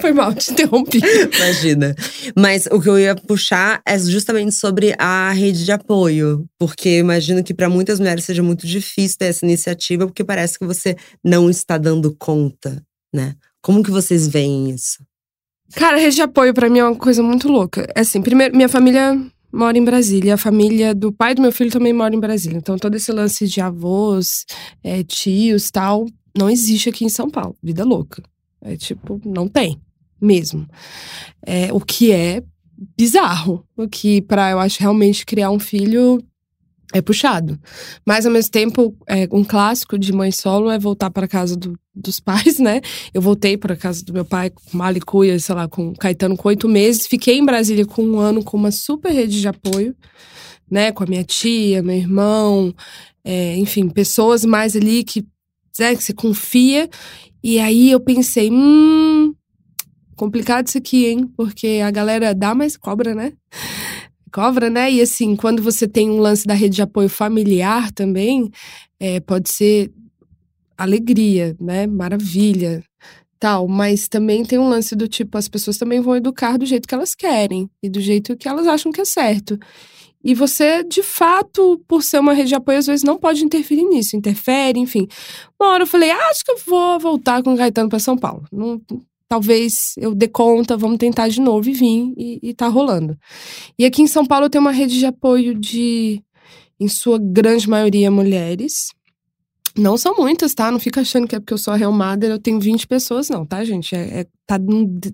[0.00, 1.00] Foi mal, te interrompi.
[1.36, 1.94] Imagina.
[2.36, 6.44] Mas o que eu ia puxar é justamente sobre a rede de apoio.
[6.58, 10.58] Porque eu imagino que para muitas mulheres seja muito difícil ter essa iniciativa, porque parece
[10.58, 12.82] que você não está dando conta,
[13.14, 13.36] né?
[13.62, 14.98] Como que vocês veem isso?
[15.74, 17.86] Cara, a rede de apoio para mim é uma coisa muito louca.
[17.94, 19.16] É assim, primeiro, minha família
[19.52, 20.34] mora em Brasília.
[20.34, 22.56] A família do pai do meu filho também mora em Brasília.
[22.56, 24.44] Então, todo esse lance de avós,
[24.82, 26.06] é, tios tal,
[26.36, 27.56] não existe aqui em São Paulo.
[27.62, 28.22] Vida louca.
[28.60, 29.80] É tipo, não tem
[30.20, 30.66] mesmo.
[31.44, 32.42] É, o que é
[32.96, 33.64] bizarro.
[33.76, 36.18] O que, para eu acho, realmente criar um filho
[36.92, 37.58] é puxado.
[38.06, 41.78] Mas, ao mesmo tempo, é, um clássico de mãe solo é voltar para casa do,
[41.94, 42.80] dos pais, né?
[43.12, 46.68] Eu voltei para casa do meu pai com Malicuia, sei lá, com Caetano com oito
[46.68, 47.06] meses.
[47.06, 49.96] Fiquei em Brasília com um ano com uma super rede de apoio,
[50.70, 50.92] né?
[50.92, 52.74] Com a minha tia, meu irmão,
[53.24, 55.24] é, enfim, pessoas mais ali que
[55.78, 56.88] né, que você confia.
[57.42, 59.34] E aí eu pensei, hum,
[60.16, 61.26] complicado isso aqui, hein?
[61.36, 63.32] Porque a galera dá, mas cobra, né?
[64.32, 64.90] Cobra, né?
[64.90, 68.50] E assim, quando você tem um lance da rede de apoio familiar também,
[68.98, 69.92] é, pode ser
[70.76, 71.86] alegria, né?
[71.86, 72.82] Maravilha,
[73.38, 73.68] tal.
[73.68, 76.94] Mas também tem um lance do tipo, as pessoas também vão educar do jeito que
[76.94, 79.58] elas querem e do jeito que elas acham que é certo.
[80.24, 83.84] E você, de fato, por ser uma rede de apoio, às vezes não pode interferir
[83.84, 85.08] nisso, interfere, enfim.
[85.60, 88.16] Uma hora eu falei, ah, acho que eu vou voltar com o Gaetano para São
[88.16, 88.44] Paulo.
[88.52, 88.80] Não,
[89.28, 93.18] talvez eu dê conta, vamos tentar de novo e vim, e, e tá rolando.
[93.78, 96.22] E aqui em São Paulo eu tenho uma rede de apoio de,
[96.78, 98.90] em sua grande maioria, mulheres.
[99.76, 100.70] Não são muitas, tá?
[100.70, 103.28] Não fica achando que é porque eu sou a Real Mother, eu tenho 20 pessoas,
[103.30, 103.94] não, tá, gente?
[103.94, 104.58] É, é, tá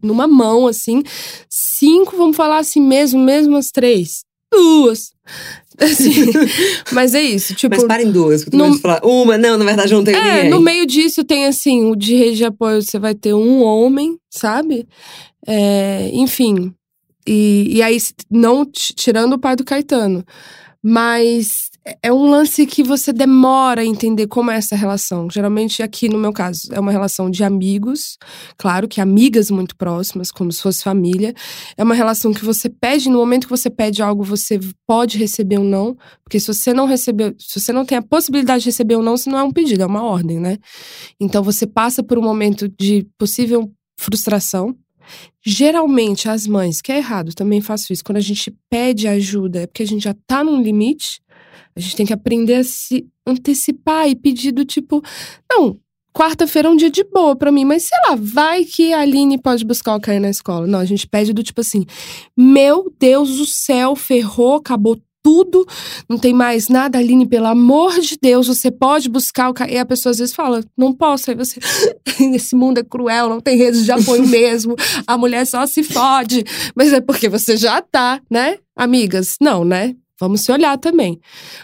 [0.02, 1.02] numa mão, assim.
[1.48, 5.12] Cinco, vamos falar assim mesmo, mesmo as três duas.
[5.78, 6.26] Assim,
[6.92, 7.74] mas é isso, tipo.
[7.74, 9.00] Mas parem duas, que tu no, falar.
[9.04, 10.50] Uma, não, na verdade não tem é, ninguém.
[10.50, 14.18] No meio disso tem assim, o de rede de apoio você vai ter um homem,
[14.30, 14.87] sabe?
[15.46, 16.74] É, enfim.
[17.26, 17.98] E, e aí,
[18.30, 20.24] não tirando o pai do Caetano.
[20.82, 21.67] Mas
[22.03, 25.29] é um lance que você demora a entender como é essa relação.
[25.31, 28.18] Geralmente, aqui no meu caso, é uma relação de amigos,
[28.57, 31.35] claro que amigas muito próximas, como se fosse família.
[31.77, 35.59] É uma relação que você pede, no momento que você pede algo, você pode receber
[35.59, 38.96] um não, porque se você não receber, se você não tem a possibilidade de receber
[38.96, 40.59] um não, isso não é um pedido, é uma ordem, né?
[41.20, 44.77] Então você passa por um momento de possível frustração.
[45.44, 49.66] Geralmente, as mães, que é errado, também faço isso, quando a gente pede ajuda, é
[49.66, 51.20] porque a gente já tá num limite
[51.78, 55.00] a gente tem que aprender a se antecipar e pedir do tipo,
[55.48, 55.78] não,
[56.12, 59.38] quarta-feira é um dia de boa para mim, mas sei lá, vai que a Aline
[59.38, 60.66] pode buscar o Caio na escola.
[60.66, 61.86] Não, a gente pede do tipo assim:
[62.36, 65.64] meu Deus do céu, ferrou, acabou tudo,
[66.08, 69.74] não tem mais nada, Aline, pelo amor de Deus, você pode buscar o Caio.
[69.74, 71.30] E a pessoa às vezes fala: não posso.
[71.30, 71.60] Aí você,
[72.34, 74.74] esse mundo é cruel, não tem redes de apoio mesmo,
[75.06, 76.42] a mulher só se fode.
[76.74, 78.58] Mas é porque você já tá, né?
[78.74, 79.94] Amigas, não, né?
[80.20, 81.20] Vamos se olhar também.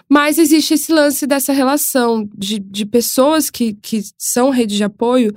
[0.08, 5.34] Mas existe esse lance dessa relação de, de pessoas que, que são rede de apoio,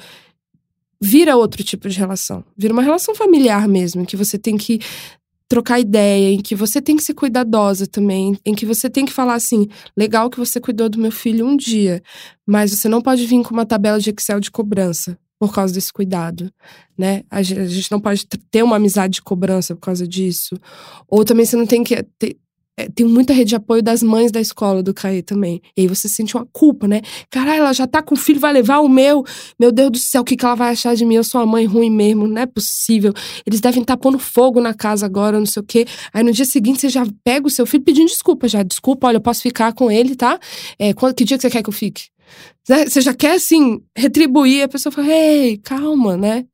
[1.01, 2.43] vira outro tipo de relação.
[2.55, 4.79] Vira uma relação familiar mesmo, em que você tem que
[5.47, 9.13] trocar ideia, em que você tem que ser cuidadosa também, em que você tem que
[9.13, 12.03] falar assim: legal que você cuidou do meu filho um dia,
[12.45, 15.93] mas você não pode vir com uma tabela de Excel de cobrança por causa desse
[15.93, 16.51] cuidado,
[16.97, 17.23] né?
[17.29, 20.55] A gente não pode ter uma amizade de cobrança por causa disso.
[21.07, 22.03] Ou também você não tem que
[22.77, 25.61] é, tem muita rede de apoio das mães da escola do Caê também.
[25.75, 27.01] E aí você sente uma culpa, né?
[27.29, 29.25] Caralho, ela já tá com o filho, vai levar o meu.
[29.59, 31.15] Meu Deus do céu, o que, que ela vai achar de mim?
[31.15, 33.13] Eu sou uma mãe ruim mesmo, não é possível.
[33.45, 35.85] Eles devem estar tá pondo fogo na casa agora, não sei o quê.
[36.13, 38.61] Aí no dia seguinte você já pega o seu filho pedindo desculpa já.
[38.61, 40.39] Desculpa, olha, eu posso ficar com ele, tá?
[40.77, 42.09] É, que dia que você quer que eu fique?
[42.69, 42.85] Né?
[42.85, 44.63] Você já quer, assim, retribuir.
[44.63, 46.45] A pessoa fala, ei, calma, né?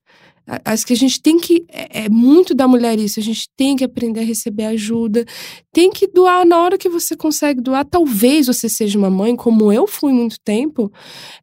[0.65, 1.65] Acho que a gente tem que.
[1.69, 3.19] É, é, muito da mulher isso.
[3.19, 5.23] A gente tem que aprender a receber ajuda.
[5.71, 7.85] Tem que doar na hora que você consegue doar.
[7.85, 10.91] Talvez você seja uma mãe, como eu fui muito tempo,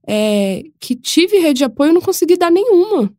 [0.06, 3.10] é, que tive rede de apoio e não consegui dar nenhuma.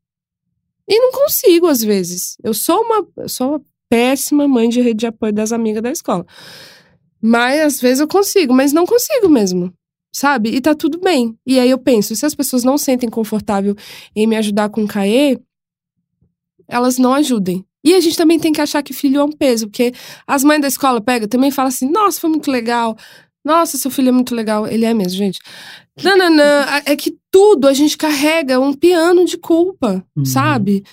[0.87, 2.37] E não consigo, às vezes.
[2.43, 6.25] Eu sou uma, sou uma péssima mãe de rede de apoio das amigas da escola.
[7.19, 9.73] Mas às vezes eu consigo, mas não consigo mesmo
[10.13, 10.49] sabe?
[10.49, 11.37] E tá tudo bem.
[11.45, 13.75] E aí eu penso, se as pessoas não sentem confortável
[14.15, 15.39] em me ajudar com o CAE,
[16.71, 17.63] elas não ajudem.
[17.83, 19.93] E a gente também tem que achar que filho é um peso, porque
[20.25, 22.95] as mães da escola pegam também falam assim: nossa, foi muito legal.
[23.43, 24.67] Nossa, seu filho é muito legal.
[24.67, 25.39] Ele é mesmo, gente.
[26.03, 26.43] Não, não, não.
[26.85, 30.23] É que tudo a gente carrega um piano de culpa, uhum.
[30.23, 30.83] sabe?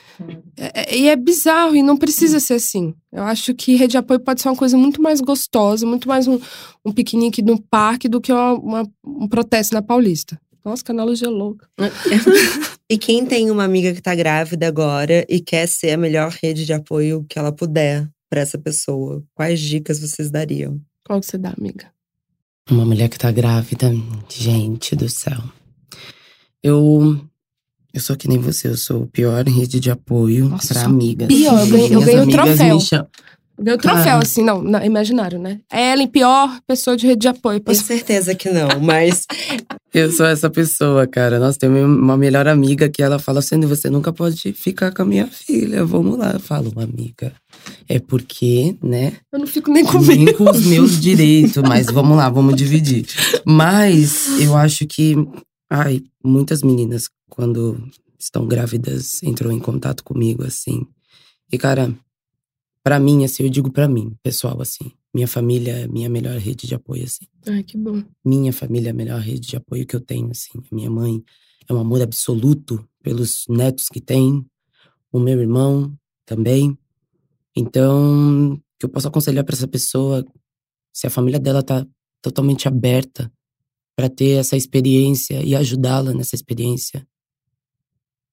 [0.57, 2.95] É, é, e é bizarro e não precisa ser assim.
[3.13, 6.27] Eu acho que rede de apoio pode ser uma coisa muito mais gostosa, muito mais
[6.27, 6.39] um,
[6.85, 10.41] um piquenique no parque do que uma, uma, um protesto na Paulista.
[10.69, 11.67] Nossa, que analogia louca.
[12.91, 16.67] e quem tem uma amiga que tá grávida agora e quer ser a melhor rede
[16.67, 20.79] de apoio que ela puder para essa pessoa, quais dicas vocês dariam?
[21.07, 21.87] Qual que você dá, amiga?
[22.71, 23.91] Uma mulher que tá grávida,
[24.29, 25.43] gente do céu.
[26.63, 27.19] Eu
[27.95, 31.29] eu sou que nem você, eu sou o pior rede de apoio Nossa, pra amigas.
[31.29, 32.79] Pior, eu ganhei, eu ganhei o troféu.
[33.59, 35.61] Deu troféu, assim, não, não, imaginário, né?
[35.71, 37.59] É Ellen, pior pessoa de rede de apoio.
[37.59, 39.25] Tenho certeza que não, mas.
[39.93, 41.41] eu sou essa pessoa, cara.
[41.41, 45.05] Nós temos uma melhor amiga que ela fala assim: você nunca pode ficar com a
[45.05, 46.33] minha filha, vamos lá.
[46.35, 47.33] Eu falo, amiga,
[47.89, 49.15] é porque, né?
[49.33, 53.07] Eu não fico nem com Nem com os meus direitos, mas vamos lá, vamos dividir.
[53.45, 55.17] Mas eu acho que,
[55.69, 57.77] ai, muitas meninas, quando
[58.19, 60.87] estão grávidas, entram em contato comigo, assim.
[61.53, 61.93] E, cara,
[62.89, 66.67] para mim, assim, eu digo para mim, pessoal, assim, minha família é minha melhor rede
[66.67, 67.27] de apoio, assim.
[67.47, 68.03] Ai, que bom.
[68.25, 70.59] Minha família é a melhor rede de apoio que eu tenho, assim.
[70.73, 71.23] Minha mãe
[71.69, 74.43] é um amor absoluto pelos netos que tem,
[75.13, 76.79] o meu irmão também.
[77.55, 80.25] Então, o que eu posso aconselhar para essa pessoa,
[80.91, 81.87] se a família dela tá
[82.23, 83.31] totalmente aberta
[83.95, 87.07] para ter essa experiência e ajudá-la nessa experiência,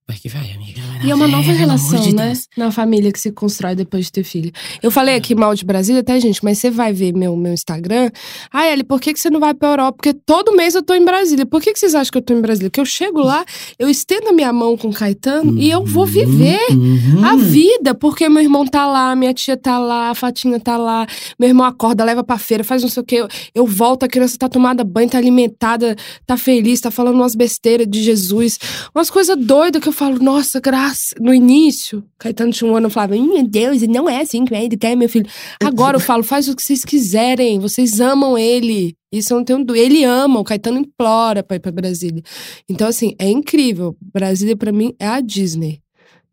[0.07, 0.81] Vai que vai, amiga.
[0.83, 2.27] Vai e é uma nova relação, de né?
[2.27, 2.47] Deus.
[2.55, 4.51] Na família que se constrói depois de ter filho.
[4.83, 8.11] Eu falei aqui mal de Brasília, até, gente, mas você vai ver meu, meu Instagram.
[8.53, 9.93] Ah, Eli, por que, que você não vai pra Europa?
[9.93, 11.43] Porque todo mês eu tô em Brasília.
[11.43, 12.69] Por que, que vocês acham que eu tô em Brasília?
[12.69, 13.43] Porque eu chego lá,
[13.79, 17.25] eu estendo a minha mão com o Caetano uhum, e eu vou viver uhum.
[17.25, 17.95] a vida.
[17.95, 21.07] Porque meu irmão tá lá, minha tia tá lá, a Fatinha tá lá,
[21.39, 23.15] meu irmão acorda, leva pra feira, faz não sei o quê.
[23.15, 25.95] Eu, eu volto, a criança tá tomada banho, tá alimentada,
[26.27, 28.59] tá feliz, tá falando umas besteiras de Jesus.
[28.93, 31.15] Umas coisas doidas que eu falo, nossa, graça.
[31.19, 34.65] No início, Caetano tinha um ano, eu falava, meu Deus, não é assim que é
[34.65, 35.27] educar meu filho.
[35.63, 38.95] Agora eu falo, faz o que vocês quiserem, vocês amam ele.
[39.11, 39.85] Isso eu não tenho dúvida.
[39.85, 42.21] Ele ama, o Caetano implora pra ir pra Brasília.
[42.69, 43.95] Então, assim, é incrível.
[44.13, 45.79] Brasília, para mim, é a Disney.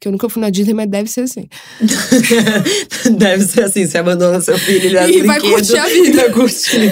[0.02, 1.46] Que eu nunca fui na Disney, mas deve ser assim.
[3.16, 3.86] deve ser assim.
[3.86, 6.22] Você abandona seu filho e, e vai curtir a vida.
[6.22, 6.90] Vai curtir.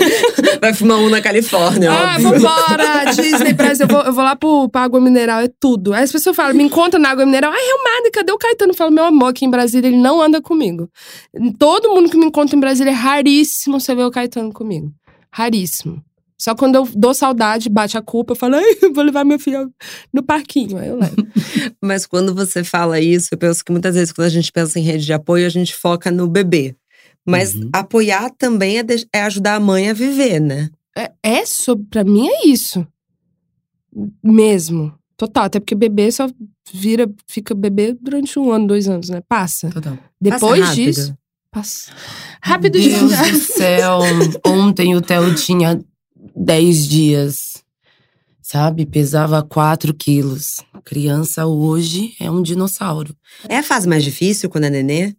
[0.61, 2.31] vai fumar um na Califórnia, Ah, óbvio.
[2.39, 3.13] vambora!
[3.13, 3.87] Disney, Brasil.
[3.87, 5.93] Eu vou, eu vou lá pro, pra água mineral, é tudo.
[5.93, 7.53] Aí as pessoas falam, me encontra na água mineral.
[7.53, 8.71] Ai, Realmente, cadê o Caetano?
[8.71, 10.89] Eu falo, meu amor, aqui em Brasília ele não anda comigo.
[11.59, 14.93] Todo mundo que me encontra em Brasília é raríssimo você ver o Caetano comigo.
[15.33, 16.01] Raríssimo.
[16.41, 18.57] Só quando eu dou saudade, bate a culpa, eu falo,
[18.95, 19.71] vou levar meu filho
[20.11, 20.79] no parquinho.
[20.79, 21.17] Aí eu levo.
[21.85, 24.83] Mas quando você fala isso, eu penso que muitas vezes quando a gente pensa em
[24.83, 26.75] rede de apoio, a gente foca no bebê.
[27.27, 27.69] Mas uhum.
[27.75, 30.71] apoiar também é, de, é, ajudar a mãe a viver, né?
[30.97, 32.87] É, é sobre, pra mim é isso.
[34.25, 34.95] Mesmo.
[35.19, 35.45] Total.
[35.45, 36.27] Até porque bebê só
[36.73, 39.21] vira, fica bebê durante um ano, dois anos, né?
[39.29, 39.69] Passa.
[39.69, 39.99] Total.
[40.19, 41.15] Depois passa disso.
[41.51, 41.93] Passa.
[42.41, 43.33] Rápido Deus demais.
[43.33, 43.99] do céu.
[44.47, 45.79] Ontem o Theo tinha
[46.37, 47.65] 10 dias,
[48.43, 48.87] sabe?
[48.87, 50.57] Pesava 4 quilos.
[50.85, 53.15] Criança hoje é um dinossauro.
[53.49, 55.15] É a fase mais difícil quando é nenê?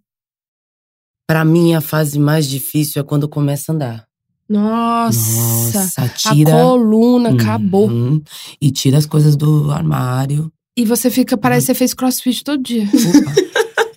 [1.28, 4.08] Para mim, a fase mais difícil é quando começa a andar.
[4.50, 7.90] Nossa, Nossa tira, a coluna uhum, acabou.
[8.60, 10.52] E tira as coisas do armário.
[10.76, 12.84] E você fica, parece que você fez crossfit todo dia.
[12.84, 13.52] Opa.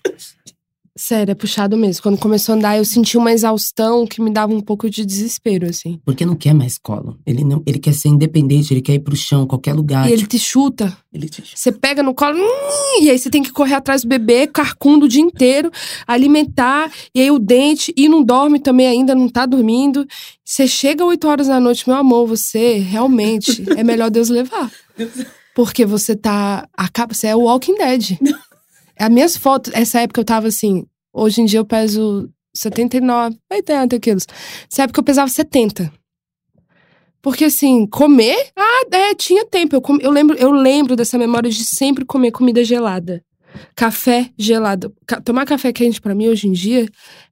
[1.06, 2.02] Sério, é puxado mesmo.
[2.02, 5.68] Quando começou a andar, eu senti uma exaustão que me dava um pouco de desespero,
[5.68, 6.00] assim.
[6.02, 7.18] Porque não quer mais colo.
[7.26, 10.08] Ele não, ele quer ser independente, ele quer ir pro chão, qualquer lugar.
[10.08, 10.96] E ele te chuta.
[11.12, 11.56] Ele te chuta.
[11.56, 15.04] Você pega no colo, hum, e aí você tem que correr atrás do bebê, carcundo
[15.04, 15.70] o dia inteiro,
[16.06, 20.06] alimentar, e aí o dente, e não dorme também ainda, não tá dormindo.
[20.42, 24.72] Você chega 8 horas da noite, meu amor, você realmente é melhor Deus levar.
[25.54, 26.66] Porque você tá.
[26.74, 28.18] Acaba, você é o Walking Dead.
[28.98, 30.86] As minhas fotos, essa época eu tava assim.
[31.14, 34.26] Hoje em dia eu peso 79, 80 quilos.
[34.70, 35.92] Essa época eu pesava 70.
[37.22, 39.76] Porque assim, comer, ah, é, tinha tempo.
[39.76, 43.24] Eu, com, eu, lembro, eu lembro dessa memória de sempre comer comida gelada.
[43.74, 44.94] Café gelado.
[45.06, 46.86] Ca- tomar café quente pra mim hoje em dia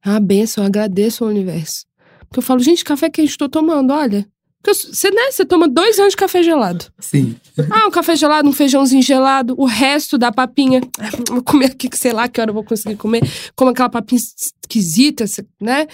[0.04, 1.84] é uma benção, eu agradeço ao universo.
[2.20, 4.26] Porque eu falo, gente, café quente tô tomando, olha.
[4.64, 6.84] Você, né, você toma dois anos de café gelado.
[7.00, 7.34] Sim.
[7.70, 10.80] Ah, um café gelado, um feijãozinho gelado, o resto da papinha.
[10.98, 13.22] Ah, Vou comer aqui, que sei lá que hora eu vou conseguir comer.
[13.56, 15.24] Como aquela papinha esquisita,
[15.60, 15.86] né?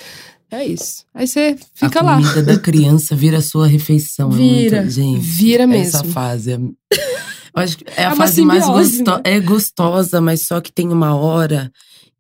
[0.50, 1.04] É isso.
[1.14, 2.14] Aí você fica a lá.
[2.16, 4.31] comida da criança vira a sua refeição.
[4.31, 4.76] é Vira.
[4.81, 6.12] muito- gente, Vira Essa mesmo.
[6.12, 6.59] fase é.
[7.57, 9.20] Eu acho que é a É fase mais gostosa.
[9.24, 11.72] É gostosa, mas só que tem uma hora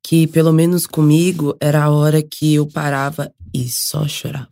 [0.02, 4.48] que, pelo menos comigo, era a hora que eu parava e só chorava.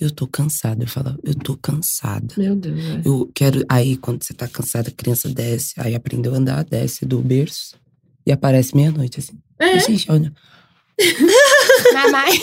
[0.00, 0.84] Eu tô cansada.
[0.84, 2.34] Eu falava, eu tô cansada.
[2.36, 3.02] Meu Deus, é.
[3.04, 3.64] Eu quero.
[3.68, 5.74] Aí, quando você tá cansada, a criança desce.
[5.76, 7.76] Aí aprendeu a andar, desce do berço.
[8.24, 9.38] E aparece meia-noite, assim.
[9.58, 9.78] É.
[9.80, 10.32] Gente, olha.
[11.94, 12.38] Mamãe.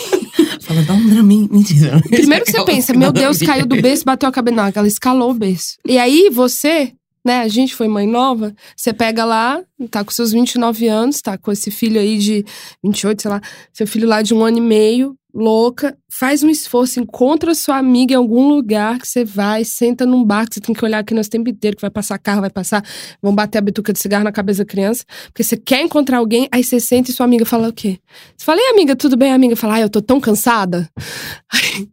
[0.60, 1.48] Fala, dá um dramin.
[1.50, 2.00] Mentira.
[2.08, 4.56] Primeiro que você pensa, meu Deus, caiu do berço, bateu a cabeça.
[4.56, 5.78] Não, ela escalou o berço.
[5.86, 6.92] E aí você,
[7.24, 11.38] né, a gente foi mãe nova, você pega lá, tá com seus 29 anos, tá
[11.38, 12.44] com esse filho aí de
[12.82, 13.40] 28, sei lá,
[13.72, 18.14] seu filho lá de um ano e meio, louca, faz um esforço, encontra sua amiga
[18.14, 21.12] em algum lugar que você vai, senta num bar que você tem que olhar aqui
[21.12, 22.82] no tempo inteiro, que vai passar carro, vai passar,
[23.20, 26.48] vão bater a bituca de cigarro na cabeça da criança, porque você quer encontrar alguém,
[26.50, 27.98] aí você senta e sua amiga fala o quê?
[28.34, 29.32] Você fala, e amiga, tudo bem?
[29.32, 30.88] A amiga fala, ai, eu tô tão cansada.
[31.52, 31.88] Aí,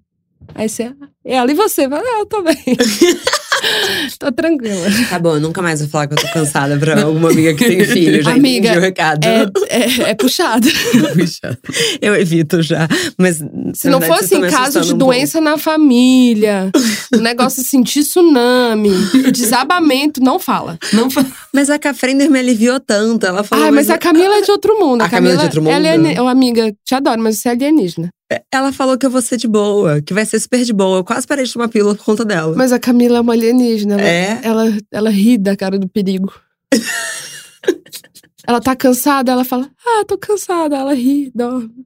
[0.56, 2.56] aí você, ela e você, fala, ah, eu tô bem.
[4.20, 4.86] tô tranquila.
[5.10, 7.66] Tá bom, eu nunca mais vou falar que eu tô cansada pra alguma amiga que
[7.66, 8.22] tem filho.
[8.22, 9.26] Já Amiga, entendi o recado.
[9.26, 10.68] É, é, é puxado.
[11.14, 11.58] Puxa.
[12.02, 12.88] Eu evito já.
[13.18, 16.72] Mas Se não for assim, caso de doença na família,
[17.14, 18.92] um negócio assim, de tsunami,
[19.32, 20.78] desabamento, não fala.
[20.92, 23.26] Não fa- Mas a Cafrender me aliviou tanto.
[23.26, 23.66] Ela falou.
[23.66, 25.02] Ai, mas a Camila é de outro mundo.
[25.02, 25.72] A Camila é de outro mundo?
[25.74, 28.10] Ela é Ô, amiga, te adoro, mas você é alienígena.
[28.52, 31.00] Ela falou que eu vou ser de boa, que vai ser super de boa.
[31.00, 32.56] Eu quase parei de tomar pílula por conta dela.
[32.56, 33.96] Mas a Camila é uma alienígena.
[33.96, 34.40] Ela, É?
[34.44, 36.34] ela, ela ri da cara do perigo.
[38.48, 40.76] ela tá cansada, ela fala: Ah, tô cansada.
[40.76, 41.86] Ela ri, dorme.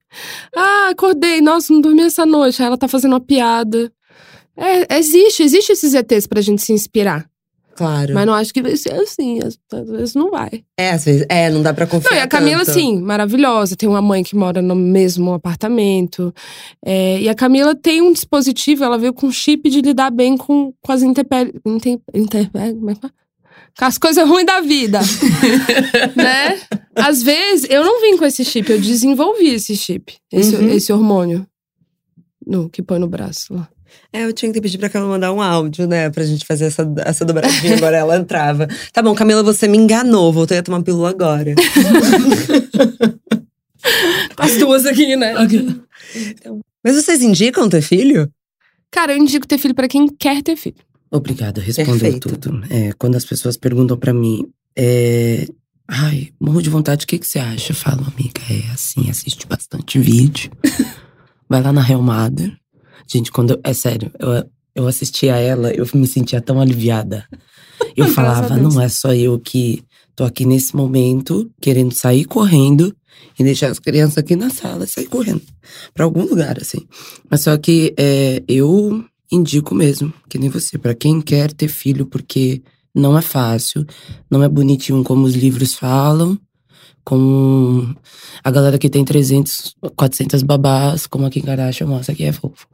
[0.55, 1.41] Ah, acordei.
[1.41, 2.61] Nossa, não dormi essa noite.
[2.61, 3.91] Aí ela tá fazendo uma piada.
[4.55, 7.29] É, existe, existe esses ETs pra gente se inspirar.
[7.77, 8.13] Claro.
[8.15, 9.39] Mas não acho que vai ser assim.
[9.39, 9.57] Às,
[9.89, 10.63] vezes não vai.
[10.77, 11.25] É, às vezes.
[11.29, 12.09] É, não dá pra confiar.
[12.11, 12.73] Não, e a Camila, tanto.
[12.73, 13.75] sim, maravilhosa.
[13.75, 16.33] Tem uma mãe que mora no mesmo apartamento.
[16.83, 20.73] É, e a Camila tem um dispositivo, ela veio com chip de lidar bem com,
[20.81, 21.53] com as intempéries.
[21.65, 23.13] Inter, interpé- como é que fala?
[23.77, 24.99] Com as coisas ruins da vida.
[26.17, 26.59] né?
[26.95, 30.69] Às vezes, eu não vim com esse chip, eu desenvolvi esse chip, esse, Uhum.
[30.69, 31.45] esse hormônio.
[32.45, 33.69] No, que põe no braço lá.
[34.11, 36.09] É, eu tinha que pedir pra Camila mandar um áudio, né?
[36.09, 37.75] Pra gente fazer essa, essa dobradinha.
[37.75, 38.67] agora ela entrava.
[38.93, 40.31] Tá bom, Camila, você me enganou.
[40.31, 41.53] Voltei a tomar pílula agora.
[44.37, 45.33] As duas aqui, né?
[46.83, 48.31] Mas vocês indicam ter filho?
[48.91, 50.77] Cara, eu indico ter filho pra quem quer ter filho.
[51.11, 52.37] Obrigado, respondeu Perfeito.
[52.37, 52.63] tudo.
[52.69, 55.47] É, quando as pessoas perguntam pra mim, é,
[55.87, 57.71] ai, morro de vontade, o que, que você acha?
[57.71, 60.51] Eu falo, amiga, é assim, assiste bastante vídeo.
[61.49, 62.57] Vai lá na Real Mother.
[63.07, 67.25] Gente, quando eu, é sério, eu, eu assisti a ela, eu me sentia tão aliviada.
[67.95, 69.83] Eu falava, não é só eu que
[70.15, 72.95] tô aqui nesse momento, querendo sair correndo
[73.39, 75.41] e deixar as crianças aqui na sala e sair correndo.
[75.93, 76.87] Pra algum lugar, assim.
[77.29, 82.05] Mas só que é, eu indico mesmo, que nem você, pra quem quer ter filho,
[82.05, 82.61] porque
[82.95, 83.85] não é fácil,
[84.29, 86.39] não é bonitinho como os livros falam,
[87.03, 87.95] como
[88.43, 92.67] a galera que tem 300, 400 babás, como a Kim Kardashian mostra que é fofo.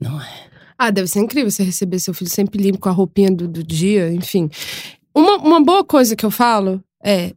[0.00, 0.50] Não é.
[0.78, 3.62] Ah, deve ser incrível você receber seu filho sempre limpo com a roupinha do, do
[3.62, 4.50] dia, enfim.
[5.14, 7.32] Uma, uma boa coisa que eu falo é: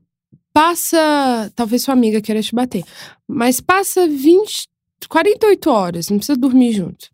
[0.51, 1.51] passa.
[1.55, 2.83] Talvez sua amiga queira te bater,
[3.27, 4.67] mas passa 20,
[5.07, 7.09] 48 horas, não precisa dormir junto.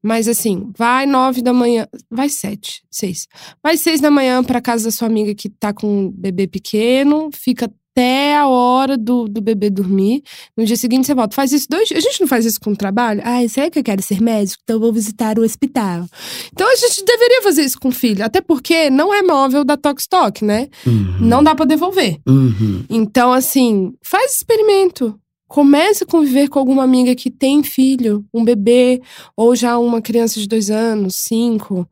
[0.00, 3.26] Mas assim, vai nove da manhã, vai sete, seis.
[3.62, 7.30] Vai seis da manhã pra casa da sua amiga que tá com um bebê pequeno,
[7.32, 10.22] fica até a hora do, do bebê dormir.
[10.56, 11.34] No dia seguinte você volta.
[11.34, 12.04] Faz isso dois dias.
[12.04, 13.22] A gente não faz isso com o trabalho?
[13.24, 14.60] Ai, será que eu quero ser médico?
[14.64, 16.04] Então eu vou visitar o hospital.
[16.52, 18.24] Então a gente deveria fazer isso com o filho.
[18.24, 20.68] Até porque não é móvel da Tokstok, né?
[20.84, 21.18] Uhum.
[21.20, 22.18] Não dá pra devolver.
[22.26, 22.84] Uhum.
[22.90, 25.16] Então, assim, faz experimento.
[25.46, 29.00] Comece a conviver com alguma amiga que tem filho, um bebê,
[29.36, 31.88] ou já uma criança de dois anos, cinco.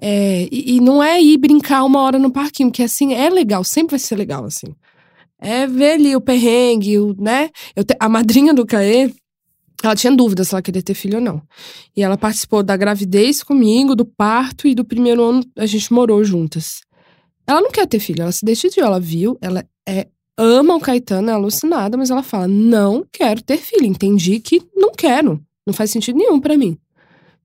[0.00, 3.62] É, e, e não é ir brincar uma hora no parquinho, porque assim é legal,
[3.62, 4.74] sempre vai ser legal, assim.
[5.44, 7.50] É ver ali o perrengue, o, né?
[7.76, 9.12] Eu te- a madrinha do Caê,
[9.82, 11.42] ela tinha dúvida se ela queria ter filho ou não.
[11.96, 16.24] E ela participou da gravidez comigo, do parto e do primeiro ano a gente morou
[16.24, 16.80] juntas.
[17.46, 21.30] Ela não quer ter filho, ela se decidiu, ela viu, ela é ama o Caetano,
[21.30, 23.84] é alucinada, mas ela fala: não quero ter filho.
[23.84, 25.40] Entendi que não quero.
[25.66, 26.78] Não faz sentido nenhum pra mim.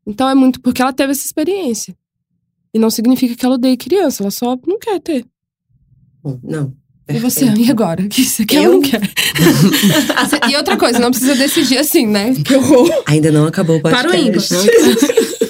[0.08, 1.96] Então é muito porque ela teve essa experiência.
[2.74, 5.26] E não significa que ela odeie criança, ela só não quer ter.
[6.44, 6.74] Não.
[7.10, 8.04] E você, e agora?
[8.04, 8.72] O que você quer Eu?
[8.72, 9.02] ou não quer?
[10.50, 12.36] e outra coisa, não precisa decidir assim, né?
[12.46, 13.04] Que horror.
[13.08, 14.08] Ainda não acabou o podcast.
[14.08, 15.40] Para o ímpar.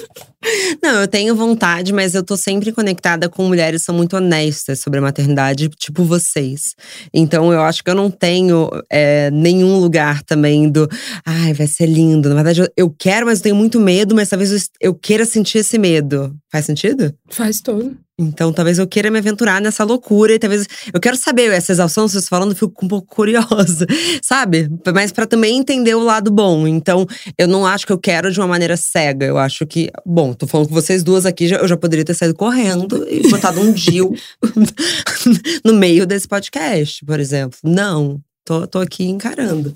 [0.82, 4.80] Não, eu tenho vontade, mas eu tô sempre conectada com mulheres que são muito honestas
[4.80, 6.74] sobre a maternidade, tipo vocês.
[7.12, 10.88] Então eu acho que eu não tenho é, nenhum lugar também do.
[11.26, 12.30] Ai, vai ser lindo.
[12.30, 15.26] Na verdade, eu, eu quero, mas eu tenho muito medo, mas talvez eu, eu queira
[15.26, 16.34] sentir esse medo.
[16.50, 17.14] Faz sentido?
[17.28, 17.94] Faz todo.
[18.20, 22.06] Então, talvez eu queira me aventurar nessa loucura e talvez eu quero saber essa exaustão,
[22.06, 23.86] vocês falando, eu fico um pouco curiosa,
[24.22, 24.70] sabe?
[24.94, 26.68] Mas pra também entender o lado bom.
[26.68, 27.06] Então,
[27.38, 29.24] eu não acho que eu quero de uma maneira cega.
[29.24, 32.34] Eu acho que, bom, tô falando com vocês duas aqui, eu já poderia ter saído
[32.34, 34.12] correndo e botado um deal
[35.64, 37.58] no meio desse podcast, por exemplo.
[37.64, 39.72] Não, tô, tô aqui encarando.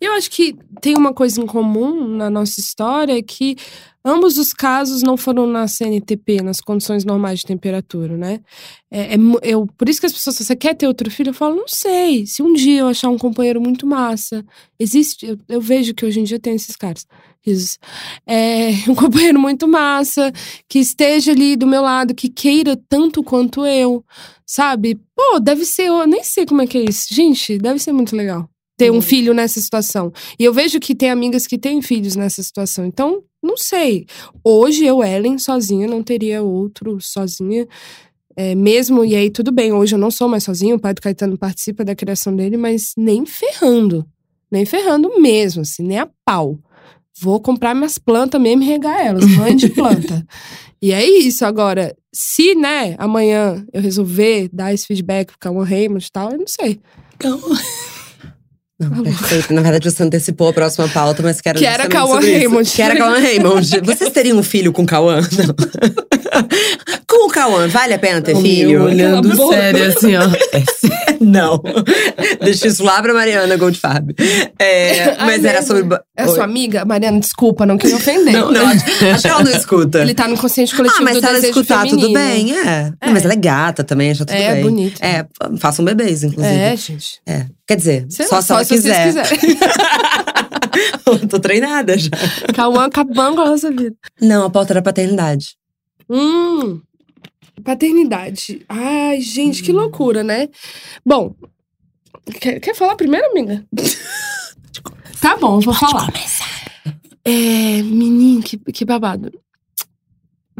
[0.00, 3.56] Eu acho que tem uma coisa em comum na nossa história que
[4.06, 8.40] ambos os casos não foram na CNTP, nas condições normais de temperatura, né?
[8.88, 11.30] É, é eu, por isso que as pessoas, você quer ter outro filho?
[11.30, 12.24] Eu falo, não sei.
[12.24, 14.44] Se um dia eu achar um companheiro muito massa,
[14.78, 17.06] existe, eu, eu vejo que hoje em dia tem esses caras.
[18.26, 20.32] É, um companheiro muito massa,
[20.68, 24.04] que esteja ali do meu lado, que queira tanto quanto eu,
[24.44, 25.00] sabe?
[25.14, 27.12] Pô, deve ser, eu nem sei como é que é isso.
[27.12, 29.02] Gente, deve ser muito legal ter um Hum.
[29.02, 30.12] filho nessa situação.
[30.38, 32.84] E eu vejo que tem amigas que têm filhos nessa situação.
[32.84, 34.06] Então, não sei.
[34.44, 37.66] Hoje eu, Ellen, sozinha, não teria outro sozinha.
[38.36, 41.00] É, mesmo, e aí tudo bem, hoje eu não sou mais sozinha, o pai do
[41.00, 44.04] Caetano participa da criação dele, mas nem ferrando.
[44.52, 46.58] Nem ferrando mesmo, assim, nem a pau.
[47.18, 50.26] Vou comprar minhas plantas mesmo e regar elas, mãe de planta.
[50.82, 51.46] e é isso.
[51.46, 56.38] Agora, se, né, amanhã eu resolver dar esse feedback pro Cauã Raymond e tal, eu
[56.38, 56.78] não sei.
[58.78, 59.54] Não, perfeito.
[59.54, 62.20] Na verdade, você antecipou a próxima pauta, mas quero Que era Cauã.
[62.20, 62.70] Raymond.
[62.70, 63.80] Que era Cauã Raymond.
[63.82, 65.20] Vocês teriam um filho com Cauã?
[65.20, 65.54] Não.
[67.08, 68.68] com o Cauã, vale a pena ter O filho?
[68.70, 70.24] meu olhando sério, assim, ó.
[70.52, 71.62] É Não.
[72.42, 74.14] Deixa isso lá pra Mariana Goldfarb.
[74.58, 75.76] É, Ai, mas era mesmo.
[75.76, 75.98] sobre.
[76.14, 76.84] É sua amiga?
[76.84, 78.34] Mariana, desculpa, não queria ofender.
[78.34, 78.84] Não, não, acho,
[79.22, 80.00] que ela não escuta.
[80.02, 82.02] Ele tá no consciente coletivo ah, mas do se ela escutar, feminino.
[82.08, 82.92] tudo bem, é.
[83.02, 84.62] Não, mas ela é gata também, acha tudo É, bem.
[84.62, 85.00] bonito.
[85.02, 85.24] É,
[85.58, 86.54] façam bebês, inclusive.
[86.54, 87.20] É, gente.
[87.26, 87.46] É.
[87.66, 89.38] Quer dizer, Sei só lá, se ela se vocês quiser.
[89.38, 89.58] quiserem.
[91.28, 92.10] Tô treinada já.
[92.54, 93.96] Cauã acabando com a nossa vida.
[94.20, 95.56] Não, a pauta era paternidade.
[96.08, 96.80] Hum.
[97.64, 98.64] Paternidade.
[98.68, 99.64] Ai, gente, Hum.
[99.64, 100.48] que loucura, né?
[101.04, 101.34] Bom,
[102.40, 103.64] quer, quer falar primeiro, amiga?
[105.20, 106.12] tá bom, vou falar.
[107.24, 109.32] É, menino, que, que babado.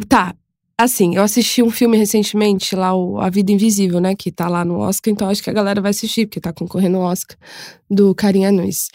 [0.09, 0.35] Tá,
[0.79, 4.15] assim, eu assisti um filme recentemente, lá, o A Vida Invisível, né?
[4.15, 6.99] Que tá lá no Oscar, então acho que a galera vai assistir, porque tá concorrendo
[6.99, 7.37] ao Oscar,
[7.91, 8.89] do Carinha Nunes.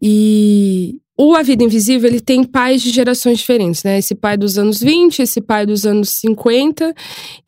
[0.00, 3.98] E o A Vida Invisível, ele tem pais de gerações diferentes, né?
[3.98, 6.94] Esse pai dos anos 20, esse pai dos anos 50.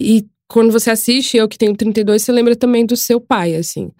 [0.00, 3.90] E quando você assiste, eu que tenho 32, você lembra também do seu pai, assim.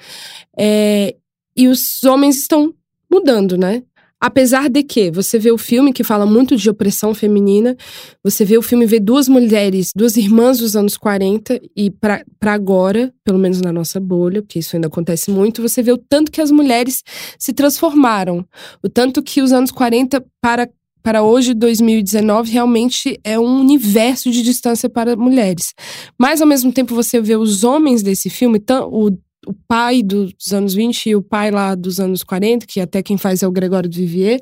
[0.59, 1.15] É,
[1.57, 2.75] e os homens estão
[3.11, 3.83] mudando, né?
[4.19, 7.77] Apesar de que você vê o filme que fala muito de opressão feminina,
[8.25, 13.13] você vê o filme vê duas mulheres, duas irmãs dos anos 40 e pra agora,
[13.23, 16.41] pelo menos na nossa bolha, porque isso ainda acontece muito, você vê o tanto que
[16.41, 17.03] as mulheres
[17.39, 18.43] se transformaram,
[18.83, 20.67] o tanto que os anos 40 para
[21.07, 25.73] para hoje, 2019, realmente é um universo de distância para mulheres.
[26.19, 28.61] Mas, ao mesmo tempo, você vê os homens desse filme,
[28.91, 33.03] o, o pai dos anos 20 e o pai lá dos anos 40, que até
[33.03, 34.41] quem faz é o Gregório de Vivier,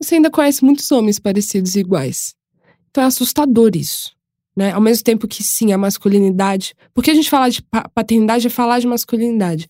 [0.00, 2.34] você ainda conhece muitos homens parecidos e iguais.
[2.90, 4.16] Então é assustador isso.
[4.56, 4.72] Né?
[4.72, 6.74] Ao mesmo tempo que sim, a masculinidade.
[6.92, 9.68] Porque a gente falar de pa- paternidade é falar de masculinidade.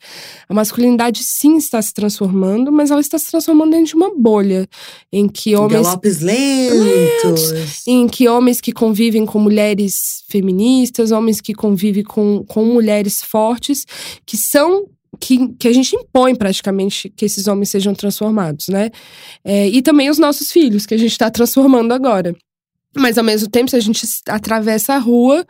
[0.49, 4.67] A masculinidade sim está se transformando, mas ela está se transformando dentro de uma bolha
[5.13, 7.83] em que homens Galopes lentos.
[7.87, 13.87] em que homens que convivem com mulheres feministas, homens que convivem com, com mulheres fortes,
[14.25, 14.87] que são.
[15.21, 18.91] Que, que a gente impõe praticamente que esses homens sejam transformados, né?
[19.45, 22.35] É, e também os nossos filhos, que a gente está transformando agora.
[22.97, 25.45] Mas ao mesmo tempo, se a gente atravessa a rua,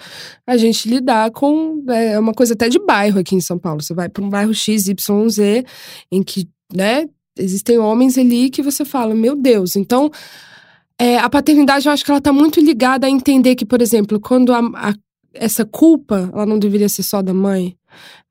[0.47, 1.83] a gente lidar com.
[1.89, 3.83] É uma coisa até de bairro aqui em São Paulo.
[3.83, 5.65] Você vai para um bairro XYZ,
[6.13, 7.07] em que, né,
[7.39, 9.75] existem homens ali que você fala, meu Deus.
[9.75, 10.11] Então,
[10.99, 14.21] é, a paternidade, eu acho que ela tá muito ligada a entender que, por exemplo,
[14.21, 14.95] quando a- a-
[15.33, 17.75] essa culpa, ela não deveria ser só da mãe.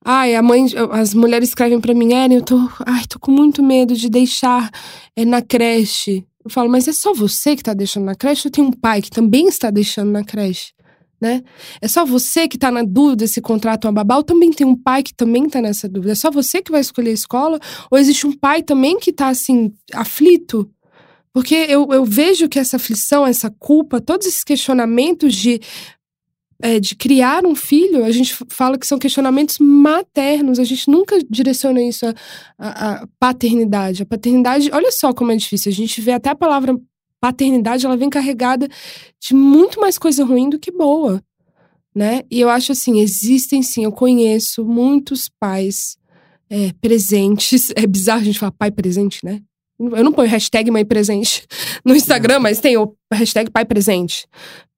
[0.06, 3.64] Ai, a mãe, as mulheres escrevem pra mim, Eren, eu tô, ai, tô com muito
[3.64, 4.70] medo de deixar
[5.16, 6.24] é, na creche.
[6.50, 8.48] Eu falo, mas é só você que tá deixando na creche?
[8.48, 10.74] Eu tenho um pai que também está deixando na creche,
[11.22, 11.44] né?
[11.80, 14.16] É só você que tá na dúvida se contrata uma babá?
[14.16, 16.14] Ou também tem um pai que também tá nessa dúvida?
[16.14, 17.60] É só você que vai escolher a escola?
[17.92, 20.68] Ou existe um pai também que tá, assim, aflito?
[21.32, 25.62] Porque eu, eu vejo que essa aflição, essa culpa, todos esses questionamentos de
[26.62, 30.60] é, de criar um filho, a gente fala que são questionamentos maternos.
[30.60, 32.06] A gente nunca direciona isso
[32.58, 34.04] à, paternidade.
[34.04, 35.72] A paternidade, olha só como é difícil.
[35.72, 36.78] A gente vê até a palavra
[37.22, 38.68] paternidade, ela vem carregada
[39.22, 41.22] de muito mais coisa ruim do que boa,
[41.94, 42.22] né?
[42.32, 45.98] E eu acho assim, existem sim, eu conheço muitos pais
[46.50, 47.72] é, presentes.
[47.76, 49.42] É bizarro a gente falar pai presente, né?
[49.80, 51.48] Eu não ponho hashtag mãe presente
[51.86, 54.28] no Instagram, mas tem o hashtag pai presente.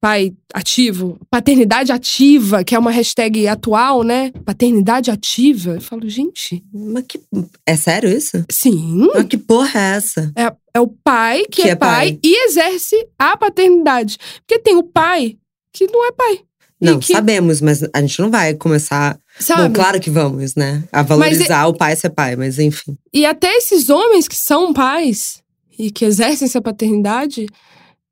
[0.00, 1.18] Pai ativo.
[1.28, 4.30] Paternidade ativa, que é uma hashtag atual, né?
[4.44, 5.72] Paternidade ativa.
[5.72, 6.62] Eu falo, gente.
[6.72, 7.20] Mas que.
[7.66, 8.44] É sério isso?
[8.50, 9.08] Sim.
[9.12, 10.32] Mas que porra é essa?
[10.36, 14.18] É, é o pai que, que é, é pai, pai e exerce a paternidade.
[14.46, 15.36] Porque tem o pai
[15.72, 16.40] que não é pai.
[16.80, 17.12] Não, que...
[17.12, 19.18] sabemos, mas a gente não vai começar.
[19.38, 19.68] Sabe?
[19.68, 20.84] Bom, claro que vamos, né?
[20.92, 22.96] A valorizar o pai ser pai, mas enfim.
[23.12, 25.42] E até esses homens que são pais
[25.78, 27.46] e que exercem essa paternidade,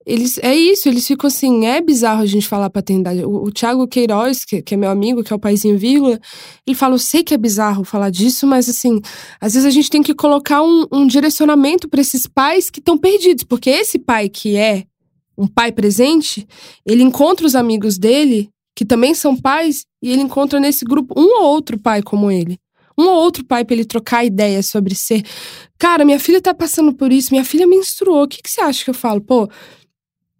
[0.06, 3.24] eles é isso, eles ficam assim, é bizarro a gente falar paternidade.
[3.24, 6.18] O, o Thiago Queiroz, que, que, é meu amigo, que é o paizinho vírgula,
[6.66, 9.00] ele fala, eu sei que é bizarro falar disso, mas assim,
[9.40, 12.96] às vezes a gente tem que colocar um, um direcionamento para esses pais que estão
[12.96, 14.84] perdidos, porque esse pai que é
[15.36, 16.46] um pai presente,
[16.84, 18.50] ele encontra os amigos dele
[18.80, 22.58] que também são pais, e ele encontra nesse grupo um ou outro pai como ele.
[22.96, 25.22] Um ou outro pai para ele trocar ideias sobre ser.
[25.78, 28.22] Cara, minha filha tá passando por isso, minha filha menstruou.
[28.22, 29.20] O que, que você acha que eu falo?
[29.20, 29.50] Pô,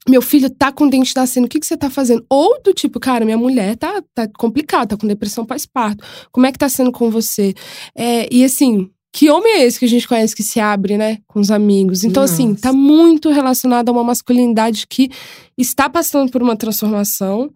[0.08, 2.24] meu filho tá com dente nascendo, o que, que você tá fazendo?
[2.30, 6.02] Ou do tipo, cara, minha mulher tá, tá complicada, tá com depressão pós-parto.
[6.32, 7.52] Como é que tá sendo com você?
[7.94, 11.18] É, e assim, que homem é esse que a gente conhece que se abre, né,
[11.26, 12.04] com os amigos?
[12.04, 12.32] Então, Nossa.
[12.32, 15.10] assim, tá muito relacionado a uma masculinidade que
[15.58, 17.52] está passando por uma transformação.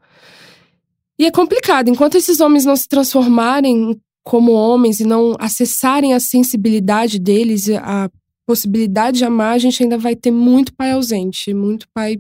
[1.19, 1.89] E é complicado.
[1.89, 8.11] Enquanto esses homens não se transformarem como homens e não acessarem a sensibilidade deles, a
[8.47, 12.19] possibilidade de amar, a gente ainda vai ter muito pai ausente, muito pai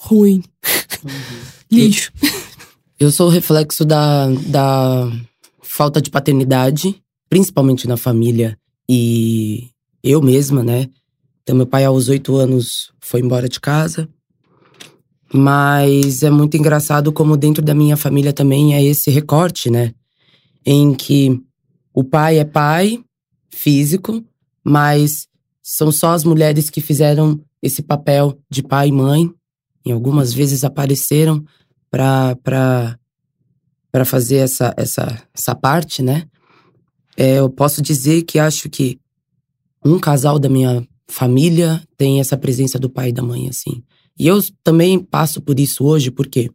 [0.00, 0.42] ruim.
[1.04, 1.10] Uhum.
[1.70, 2.12] Lixo.
[2.22, 5.10] Eu, eu sou o reflexo da, da
[5.62, 8.58] falta de paternidade, principalmente na família.
[8.88, 9.68] E
[10.02, 10.88] eu mesma, né?
[11.42, 14.08] Então, meu pai, aos oito anos, foi embora de casa.
[15.36, 19.92] Mas é muito engraçado como dentro da minha família também é esse recorte, né?
[20.64, 21.40] Em que
[21.92, 23.00] o pai é pai
[23.50, 24.24] físico,
[24.64, 25.28] mas
[25.62, 29.30] são só as mulheres que fizeram esse papel de pai e mãe.
[29.84, 31.44] E algumas vezes apareceram
[31.90, 32.36] para
[33.96, 36.28] para fazer essa, essa, essa parte, né?
[37.16, 39.00] É, eu posso dizer que acho que
[39.82, 43.82] um casal da minha família tem essa presença do pai e da mãe, assim.
[44.18, 46.50] E eu também passo por isso hoje, porque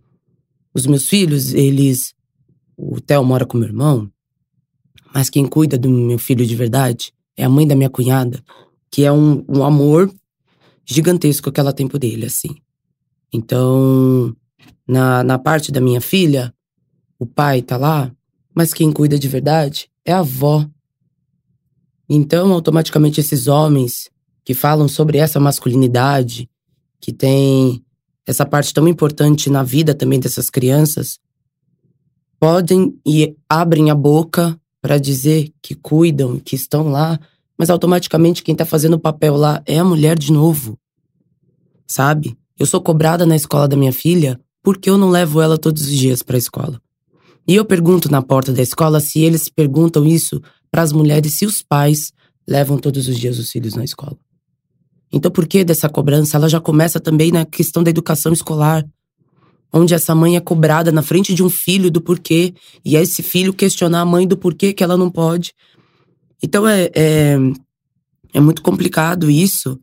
[0.74, 2.14] os meus filhos, eles.
[2.76, 4.12] O Theo mora com meu irmão,
[5.14, 8.44] mas quem cuida do meu filho de verdade é a mãe da minha cunhada,
[8.90, 10.12] que é um, um amor
[10.84, 12.56] gigantesco que ela tem por ele, assim.
[13.32, 14.36] Então,
[14.88, 16.54] na, na parte da minha filha,
[17.20, 18.12] o pai tá lá,
[18.54, 20.68] mas quem cuida de verdade é a avó.
[22.10, 24.10] Então, automaticamente, esses homens
[24.44, 26.50] que falam sobre essa masculinidade,
[27.02, 27.84] que tem
[28.26, 31.20] essa parte tão importante na vida também dessas crianças,
[32.40, 37.20] podem e abrem a boca para dizer que cuidam, que estão lá,
[37.58, 40.78] mas automaticamente quem tá fazendo o papel lá é a mulher de novo.
[41.88, 42.38] Sabe?
[42.58, 45.98] Eu sou cobrada na escola da minha filha porque eu não levo ela todos os
[45.98, 46.82] dias para a escola.
[47.48, 51.46] E eu pergunto na porta da escola se eles perguntam isso para as mulheres se
[51.46, 52.14] os pais
[52.48, 54.18] levam todos os dias os filhos na escola.
[55.12, 56.38] Então, por que dessa cobrança?
[56.38, 58.86] Ela já começa também na questão da educação escolar,
[59.74, 62.54] onde essa mãe é cobrada na frente de um filho do porquê,
[62.84, 65.54] e é esse filho questionar a mãe do porquê que ela não pode.
[66.42, 67.38] Então, é, é,
[68.34, 69.80] é muito complicado isso.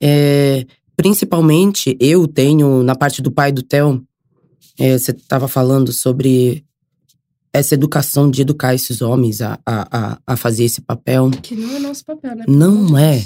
[0.00, 0.66] É,
[0.96, 4.02] principalmente, eu tenho, na parte do pai do Theo,
[4.78, 6.64] é, você estava falando sobre
[7.52, 11.30] essa educação de educar esses homens a, a, a, a fazer esse papel.
[11.42, 12.44] Que não é nosso papel, né?
[12.48, 13.24] Não é.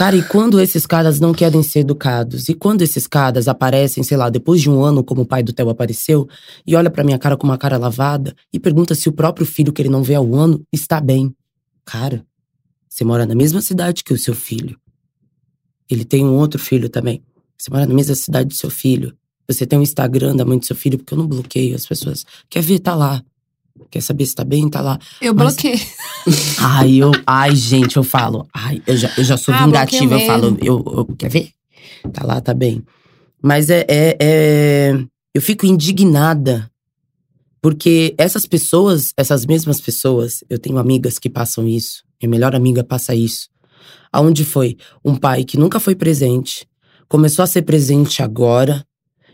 [0.00, 2.48] Cara, e quando esses caras não querem ser educados?
[2.48, 5.52] E quando esses caras aparecem, sei lá, depois de um ano, como o pai do
[5.52, 6.26] Theo apareceu,
[6.66, 9.74] e olha pra minha cara com uma cara lavada e pergunta se o próprio filho
[9.74, 11.36] que ele não vê há um ano está bem.
[11.84, 12.24] Cara,
[12.88, 14.80] você mora na mesma cidade que o seu filho.
[15.86, 17.22] Ele tem um outro filho também.
[17.58, 19.14] Você mora na mesma cidade do seu filho.
[19.46, 22.24] Você tem um Instagram da mãe do seu filho, porque eu não bloqueio as pessoas.
[22.48, 22.78] Quer ver?
[22.78, 23.22] Tá lá.
[23.90, 24.68] Quer saber se tá bem?
[24.68, 24.98] Tá lá.
[25.20, 25.54] Eu Mas...
[25.54, 25.80] bloqueei.
[26.58, 27.12] Ai, eu.
[27.26, 28.46] Ai, gente, eu falo.
[28.52, 30.14] Ai, eu já, eu já sou ah, vingativa.
[30.14, 31.50] Eu falo, eu, eu, Quer ver?
[32.12, 32.82] Tá lá, tá bem.
[33.42, 35.04] Mas é, é, é.
[35.34, 36.70] Eu fico indignada.
[37.62, 42.02] Porque essas pessoas, essas mesmas pessoas, eu tenho amigas que passam isso.
[42.20, 43.48] Minha melhor amiga passa isso.
[44.12, 44.76] Aonde foi?
[45.04, 46.66] Um pai que nunca foi presente,
[47.08, 48.84] começou a ser presente agora,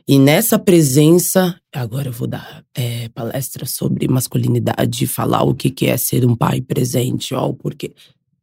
[0.09, 5.86] E nessa presença, agora eu vou dar é, palestra sobre masculinidade, falar o que, que
[5.86, 7.92] é ser um pai presente, ó, porque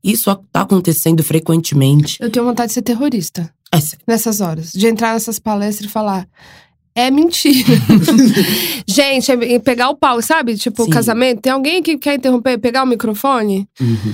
[0.04, 2.18] isso tá acontecendo frequentemente.
[2.20, 4.74] Eu tenho vontade de ser terrorista É nessas horas.
[4.74, 6.28] De entrar nessas palestras e falar.
[6.94, 7.74] É mentira.
[8.86, 10.58] Gente, é pegar o pau, sabe?
[10.58, 10.90] Tipo, Sim.
[10.90, 11.42] casamento.
[11.42, 13.68] Tem alguém que quer interromper, pegar o microfone?
[13.80, 14.14] Uhum.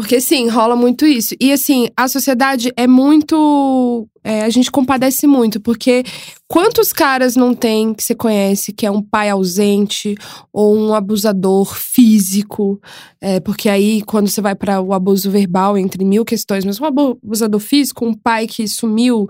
[0.00, 1.34] Porque, sim, rola muito isso.
[1.38, 4.08] E, assim, a sociedade é muito.
[4.24, 6.02] é, a gente compadece muito, porque
[6.48, 10.14] quantos caras não tem que você conhece que é um pai ausente
[10.50, 12.80] ou um abusador físico?
[13.20, 16.86] É, porque aí, quando você vai para o abuso verbal, entre mil questões, mas um
[16.86, 19.28] abu- abusador físico, um pai que sumiu.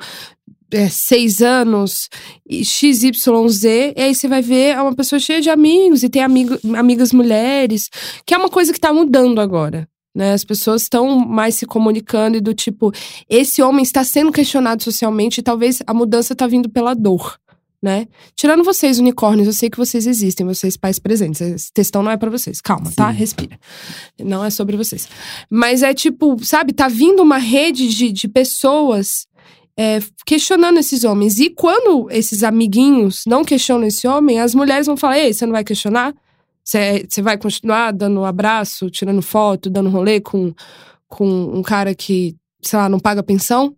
[0.72, 2.08] é, seis anos,
[2.48, 6.56] XYZ, e aí você vai ver é uma pessoa cheia de amigos e tem amigo,
[6.76, 7.88] amigas mulheres,
[8.24, 10.32] que é uma coisa que tá mudando agora né?
[10.32, 12.92] As pessoas estão mais se comunicando e do tipo,
[13.28, 17.38] esse homem está sendo questionado socialmente e talvez a mudança está vindo pela dor,
[17.82, 18.06] né?
[18.34, 21.40] Tirando vocês, unicórnios, eu sei que vocês existem, vocês pais presentes.
[21.40, 22.60] Esse textão não é pra vocês.
[22.60, 23.10] Calma, tá?
[23.10, 23.18] Sim.
[23.18, 23.58] Respira.
[24.18, 25.08] Não é sobre vocês.
[25.48, 29.26] Mas é tipo, sabe, tá vindo uma rede de, de pessoas
[29.78, 31.38] é, questionando esses homens.
[31.38, 35.52] E quando esses amiguinhos não questionam esse homem, as mulheres vão falar: Ei, você não
[35.52, 36.14] vai questionar?
[36.70, 40.54] Você vai continuar dando um abraço, tirando foto, dando rolê com,
[41.08, 43.74] com um cara que, sei lá, não paga pensão?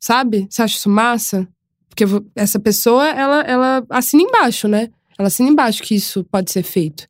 [0.00, 0.46] Sabe?
[0.50, 1.46] Você acha isso massa?
[1.88, 2.04] Porque
[2.34, 4.90] essa pessoa, ela, ela assina embaixo, né?
[5.16, 7.06] Ela assina embaixo que isso pode ser feito.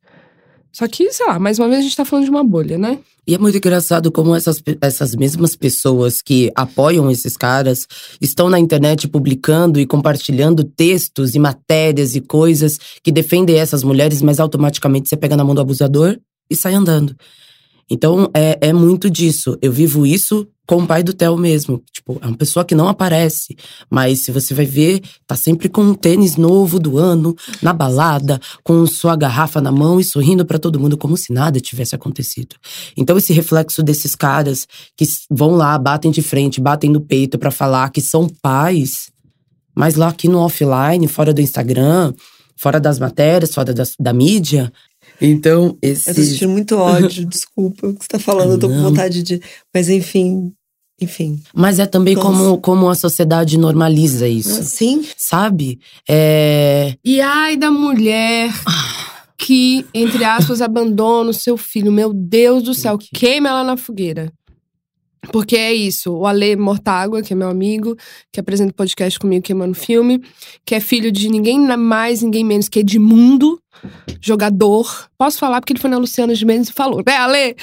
[0.77, 2.99] Só que, sei lá, mais uma vez a gente tá falando de uma bolha, né?
[3.25, 7.87] E é muito engraçado como essas, essas mesmas pessoas que apoiam esses caras
[8.21, 14.21] estão na internet publicando e compartilhando textos e matérias e coisas que defendem essas mulheres,
[14.21, 16.15] mas automaticamente você pega na mão do abusador
[16.47, 17.15] e sai andando.
[17.89, 19.57] Então é, é muito disso.
[19.61, 21.81] Eu vivo isso com o pai do Theo mesmo.
[21.93, 23.55] Tipo, é uma pessoa que não aparece,
[23.89, 28.37] mas se você vai ver, tá sempre com um tênis novo do ano, na balada,
[28.63, 32.57] com sua garrafa na mão e sorrindo pra todo mundo como se nada tivesse acontecido.
[32.97, 34.67] Então esse reflexo desses caras
[34.97, 39.09] que vão lá, batem de frente, batem no peito pra falar que são pais,
[39.73, 42.13] mas lá aqui no offline, fora do Instagram,
[42.57, 44.73] fora das matérias, fora das- da mídia.
[45.19, 48.69] Então, esse Eu tô sentindo muito ódio, desculpa o que você tá falando, eu tô
[48.69, 49.41] com vontade de.
[49.73, 50.53] Mas enfim,
[50.99, 51.41] enfim.
[51.53, 52.27] Mas é também Nossa.
[52.27, 55.05] como, como a sociedade normaliza isso, Sim.
[55.15, 55.79] sabe?
[56.07, 56.95] É.
[57.03, 58.51] E ai da mulher
[59.37, 61.91] que, entre aspas, abandona o seu filho.
[61.91, 64.31] Meu Deus do céu, queima ela na fogueira.
[65.31, 67.95] Porque é isso, o Ale Mortágua, que é meu amigo,
[68.31, 70.21] que apresenta o podcast comigo queimando filme,
[70.65, 73.59] que é filho de ninguém mais, ninguém menos que Edmundo,
[74.21, 75.07] jogador.
[75.17, 77.55] Posso falar porque ele foi na Luciana de Mendes e falou, né, Ale?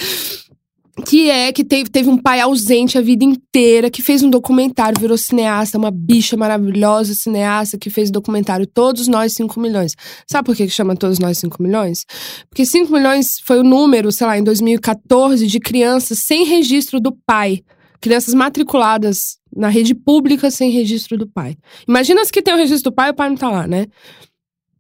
[1.05, 5.01] Que é, que teve, teve um pai ausente a vida inteira, que fez um documentário,
[5.01, 9.95] virou cineasta, uma bicha maravilhosa cineasta, que fez o documentário Todos Nós 5 Milhões.
[10.24, 12.05] Sabe por que chama Todos Nós 5 Milhões?
[12.49, 17.11] Porque 5 milhões foi o número, sei lá, em 2014, de crianças sem registro do
[17.26, 17.61] pai.
[18.01, 21.57] Crianças matriculadas na rede pública sem registro do pai.
[21.88, 23.86] Imagina as que tem o registro do pai e o pai não tá lá, né?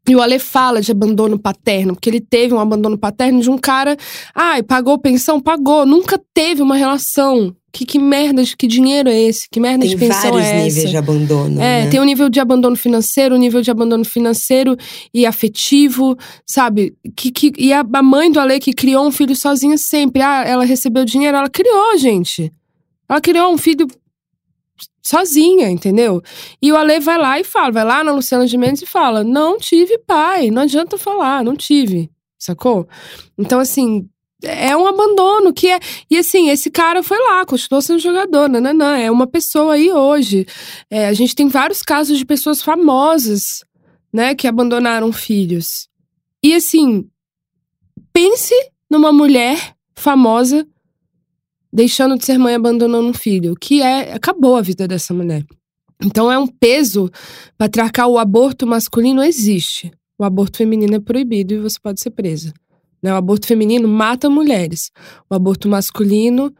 [0.06, 3.56] E o Ale fala de abandono paterno, porque ele teve um abandono paterno de um
[3.56, 3.96] cara.
[4.34, 5.40] Ai, pagou pensão?
[5.40, 5.86] Pagou.
[5.86, 7.54] Nunca teve uma relação.
[7.72, 9.48] Que, que merda, de que dinheiro é esse?
[9.50, 10.88] Que merda Tem de pensão vários é níveis essa?
[10.88, 11.60] de abandono.
[11.60, 11.88] É, né?
[11.88, 14.76] tem um nível de abandono financeiro, um nível de abandono financeiro
[15.12, 16.94] e afetivo, sabe?
[17.16, 20.22] Que, que, e a, a mãe do Ale que criou um filho sozinha sempre.
[20.22, 22.52] Ah, ela recebeu dinheiro, ela criou, gente.
[23.08, 23.88] Ela criou um filho
[25.02, 26.22] sozinha, entendeu?
[26.60, 29.22] E o Ale vai lá e fala, vai lá na Luciana de Mendes e fala:
[29.22, 32.88] não tive pai, não adianta falar, não tive, sacou?
[33.38, 34.08] Então, assim,
[34.42, 35.78] é um abandono que é.
[36.10, 38.90] E assim, esse cara foi lá, continuou sendo jogador, não.
[38.90, 40.46] É uma pessoa aí hoje.
[40.90, 43.64] É, a gente tem vários casos de pessoas famosas,
[44.12, 45.88] né, que abandonaram filhos.
[46.42, 47.08] E assim,
[48.12, 48.54] pense
[48.90, 50.66] numa mulher famosa
[51.74, 55.44] deixando de ser mãe abandonando um filho, que é acabou a vida dessa mulher.
[56.00, 57.10] Então é um peso
[57.58, 58.12] patriarcal.
[58.12, 59.90] O aborto masculino existe.
[60.16, 62.52] O aborto feminino é proibido e você pode ser presa.
[63.02, 63.12] Né?
[63.12, 64.92] O aborto feminino mata mulheres.
[65.28, 66.54] O aborto masculino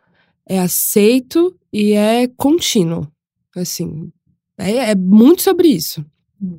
[0.48, 3.06] é aceito e é contínuo.
[3.54, 4.10] Assim,
[4.58, 6.04] é, é muito sobre isso.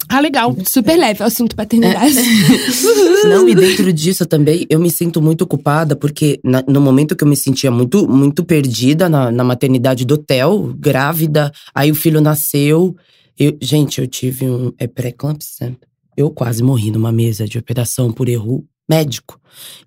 [0.09, 0.55] Ah, legal.
[0.65, 2.15] Super leve o assunto paternidade.
[3.27, 7.23] Não, e dentro disso também, eu me sinto muito culpada, porque na- no momento que
[7.23, 12.21] eu me sentia muito, muito perdida na, na maternidade do Theo, grávida, aí o filho
[12.21, 12.95] nasceu.
[13.37, 15.75] Eu, gente, eu tive um é pré-eclâmpsia.
[16.15, 19.39] Eu quase morri numa mesa de operação por erro médico.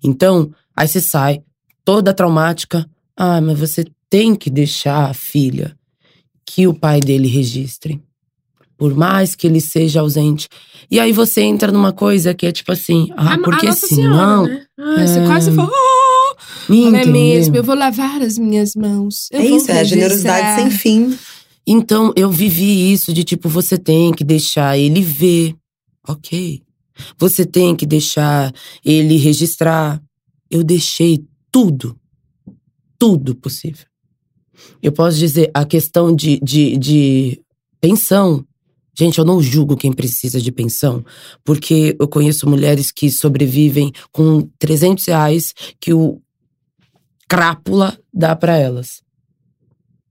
[0.03, 1.41] Então, aí você sai
[1.83, 2.85] toda traumática.
[3.17, 5.75] Ah, mas você tem que deixar a filha
[6.45, 8.01] que o pai dele registre.
[8.79, 10.47] Por mais que ele seja ausente.
[10.89, 13.87] E aí você entra numa coisa que é tipo assim, ah, A- porque a Nossa
[13.87, 14.45] senão.
[14.45, 14.65] Senhora, né?
[14.79, 15.25] Ah, Você É.
[15.27, 16.35] quase falou, oh,
[16.73, 19.27] não é mesmo, eu vou lavar as minhas mãos.
[19.31, 20.71] eu É isso, é a generosidade registrar." sem
[21.11, 21.17] fim.
[21.67, 25.53] Então eu vivi isso de tipo, você tem que deixar ele ver.
[26.07, 26.63] Ok.
[27.17, 28.51] Você tem que deixar
[28.83, 30.01] ele registrar.
[30.49, 31.95] Eu deixei tudo.
[32.97, 33.85] Tudo possível.
[34.81, 37.41] Eu posso dizer, a questão de, de, de
[37.79, 38.43] pensão.
[38.99, 41.05] Gente, eu não julgo quem precisa de pensão,
[41.45, 46.21] porque eu conheço mulheres que sobrevivem com 300 reais que o
[47.25, 49.01] crápula dá pra elas.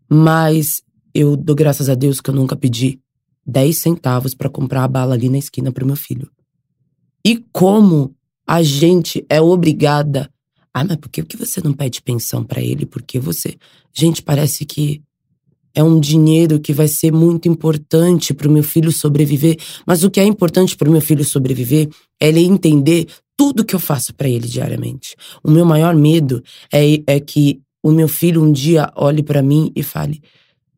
[0.08, 0.80] Mas
[1.14, 2.98] eu dou graças a Deus que eu nunca pedi
[3.44, 6.30] 10 centavos pra comprar a bala ali na esquina pro meu filho.
[7.22, 8.16] E como
[8.46, 10.32] a gente é obrigada.
[10.72, 12.86] Ah, mas por que você não pede pensão pra ele?
[12.86, 13.54] Porque você.
[13.92, 15.02] Gente, parece que
[15.74, 19.56] é um dinheiro que vai ser muito importante pro meu filho sobreviver.
[19.86, 21.88] Mas o que é importante pro meu filho sobreviver
[22.20, 23.06] é ele entender
[23.36, 25.14] tudo que eu faço pra ele diariamente.
[25.42, 26.42] O meu maior medo
[26.72, 30.20] é, é que o meu filho um dia olhe pra mim e fale: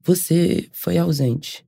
[0.05, 1.64] Você foi ausente.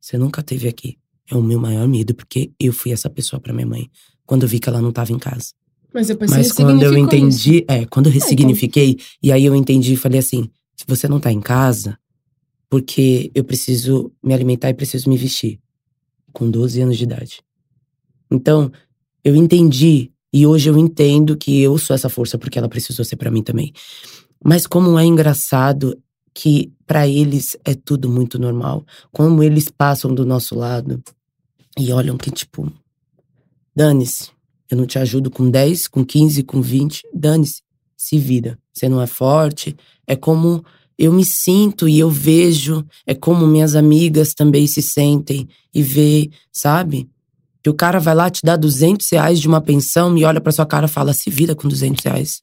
[0.00, 0.98] Você nunca esteve aqui.
[1.28, 3.90] É o meu maior medo, porque eu fui essa pessoa pra minha mãe
[4.24, 5.52] quando eu vi que ela não estava em casa.
[5.92, 7.48] Mas depois Mas quando eu ressignificou isso.
[7.48, 11.18] entendi, é, quando eu ressignifiquei, e aí eu entendi e falei assim: se você não
[11.18, 11.98] tá em casa,
[12.68, 15.60] porque eu preciso me alimentar e preciso me vestir.
[16.32, 17.42] Com 12 anos de idade.
[18.30, 18.70] Então,
[19.24, 23.16] eu entendi, e hoje eu entendo que eu sou essa força porque ela precisou ser
[23.16, 23.72] pra mim também.
[24.44, 25.98] Mas como é engraçado
[26.34, 28.84] que pra eles é tudo muito normal.
[29.10, 31.02] Como eles passam do nosso lado
[31.78, 32.70] e olham que, tipo,
[33.74, 34.30] dane-se.
[34.70, 37.02] Eu não te ajudo com 10, com 15, com 20.
[37.14, 37.62] Dane-se.
[37.96, 38.58] Se vira.
[38.72, 39.74] Você não é forte.
[40.06, 40.62] É como
[40.98, 42.84] eu me sinto e eu vejo.
[43.06, 47.08] É como minhas amigas também se sentem e vê, sabe?
[47.62, 50.52] Que o cara vai lá te dar 200 reais de uma pensão e olha pra
[50.52, 52.42] sua cara e fala: se vira com 200 reais.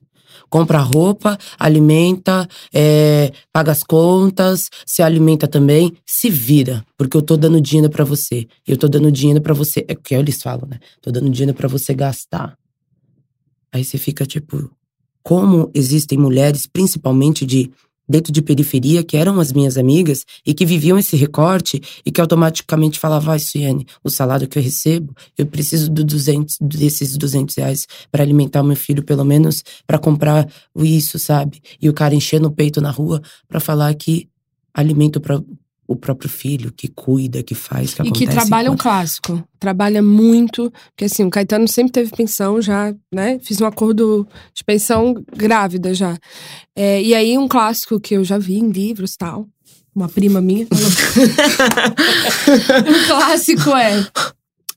[0.49, 7.35] Compra roupa, alimenta, é, paga as contas, se alimenta também, se vira, porque eu tô
[7.35, 8.47] dando dinheiro pra você.
[8.67, 9.83] Eu tô dando dinheiro pra você.
[9.87, 10.79] É o que eles falam, né?
[11.01, 12.55] Tô dando dinheiro pra você gastar.
[13.71, 14.69] Aí você fica tipo,
[15.23, 17.71] como existem mulheres, principalmente de
[18.13, 22.21] dentro de periferia, que eram as minhas amigas e que viviam esse recorte e que
[22.21, 27.55] automaticamente falavam, vai, Suiane, o salário que eu recebo, eu preciso do 200, desses 200
[27.55, 30.47] reais para alimentar o meu filho, pelo menos para comprar
[30.77, 31.59] isso, sabe?
[31.81, 34.29] E o cara enchendo o peito na rua para falar que
[34.71, 35.19] alimenta
[35.87, 38.25] o pró- o próprio filho, que cuida, que faz, que E acontece.
[38.27, 39.43] que trabalha um com- clássico.
[39.59, 40.71] Trabalha muito.
[40.91, 43.39] Porque assim, o Caetano sempre teve pensão já, né?
[43.41, 46.17] Fiz um acordo de pensão grávida já.
[46.75, 49.47] É, e aí, um clássico que eu já vi em livros e tal.
[49.95, 50.65] Uma prima minha.
[52.87, 54.05] um clássico é.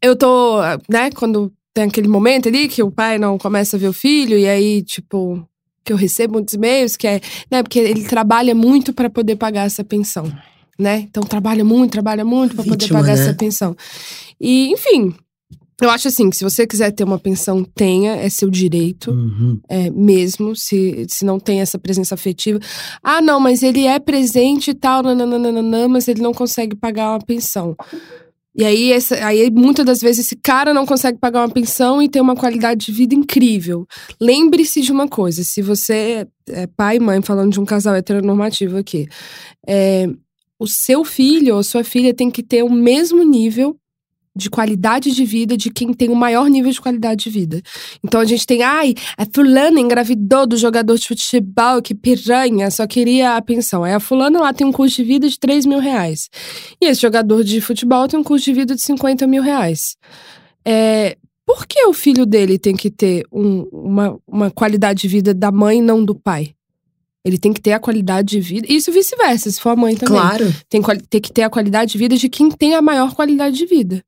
[0.02, 3.88] Eu tô, né, quando tem aquele momento ali que o pai não começa a ver
[3.88, 5.46] o filho, e aí, tipo,
[5.84, 9.66] que eu recebo muitos e-mails, que é, né, porque ele trabalha muito para poder pagar
[9.66, 10.30] essa pensão,
[10.79, 11.07] né?
[11.09, 13.22] Então trabalha muito, trabalha muito para poder pagar né?
[13.22, 13.77] essa pensão.
[14.41, 15.14] E, enfim,
[15.81, 19.61] eu acho assim, que se você quiser ter uma pensão, tenha, é seu direito Uhum.
[19.68, 22.59] é, mesmo, se, se não tem essa presença afetiva.
[23.03, 27.20] Ah, não, mas ele é presente e tal, nananana, mas ele não consegue pagar uma
[27.20, 27.77] pensão.
[28.59, 32.09] E aí, essa, aí, muitas das vezes, esse cara não consegue pagar uma pensão e
[32.09, 33.87] tem uma qualidade de vida incrível.
[34.18, 38.79] Lembre-se de uma coisa: se você é pai e mãe, falando de um casal heteronormativo
[38.79, 39.07] aqui,
[39.68, 40.09] é,
[40.59, 43.76] o seu filho ou sua filha tem que ter o mesmo nível
[44.34, 47.62] de qualidade de vida de quem tem o maior nível de qualidade de vida.
[48.04, 52.86] Então a gente tem, ai, a fulana engravidou do jogador de futebol, que piranha, só
[52.86, 53.82] queria a pensão.
[53.82, 56.28] Aí a fulana lá tem um custo de vida de 3 mil reais.
[56.78, 59.96] E esse jogador de futebol tem um custo de vida de 50 mil reais.
[60.66, 65.32] É, por que o filho dele tem que ter um- uma, uma qualidade de vida
[65.32, 66.55] da mãe e não do pai?
[67.27, 68.66] Ele tem que ter a qualidade de vida.
[68.70, 70.55] Isso vice-versa, se for a mãe também Claro.
[70.68, 73.66] tem, tem que ter a qualidade de vida de quem tem a maior qualidade de
[73.66, 74.03] vida.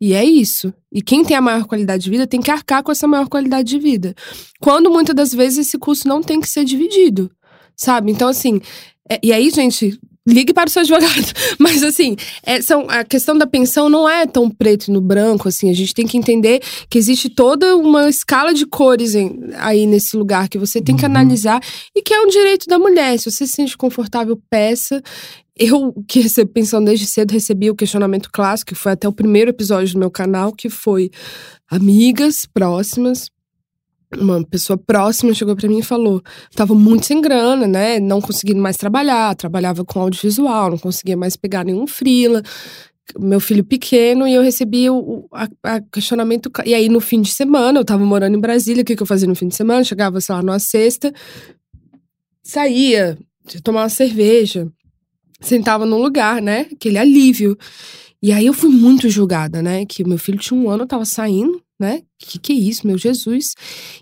[0.00, 0.72] E é isso.
[0.90, 3.68] E quem tem a maior qualidade de vida tem que arcar com essa maior qualidade
[3.68, 4.14] de vida.
[4.60, 7.30] Quando muitas das vezes esse custo não tem que ser dividido.
[7.76, 8.10] Sabe?
[8.10, 8.60] Então, assim.
[9.08, 11.32] é- e aí, gente, ligue para o seu advogado.
[11.58, 15.70] Mas, assim, é, são, a questão da pensão não é tão preto no branco, assim.
[15.70, 16.60] A gente tem que entender
[16.90, 21.04] que existe toda uma escala de cores em- aí nesse lugar que você tem que
[21.04, 21.10] Uhum.
[21.10, 21.60] analisar
[21.94, 23.18] e que é um direito da mulher.
[23.18, 25.02] Se você se sente confortável, peça.
[25.58, 29.50] Eu, que recebo pensão desde cedo, recebi o questionamento clássico, que foi até o primeiro
[29.50, 31.10] episódio do meu canal, que foi
[31.70, 33.30] amigas próximas.
[34.18, 36.22] Uma pessoa próxima chegou pra mim e falou:
[36.54, 38.00] tava muito sem grana, né?
[38.00, 42.42] Não conseguindo mais trabalhar, trabalhava com audiovisual, não conseguia mais pegar nenhum freela.
[43.18, 46.50] meu filho pequeno e eu recebi o, a, a questionamento.
[46.64, 49.06] E aí, no fim de semana, eu tava morando em Brasília, o que, que eu
[49.06, 49.84] fazia no fim de semana?
[49.84, 51.12] Chegava, sei lá, numa sexta,
[52.42, 53.18] saía,
[53.62, 54.68] tomar uma cerveja,
[55.40, 56.66] sentava num lugar, né?
[56.72, 57.56] Aquele alívio.
[58.26, 59.86] E aí eu fui muito julgada, né?
[59.86, 62.02] Que meu filho tinha um ano, eu tava saindo, né?
[62.18, 63.54] Que que é isso, meu Jesus?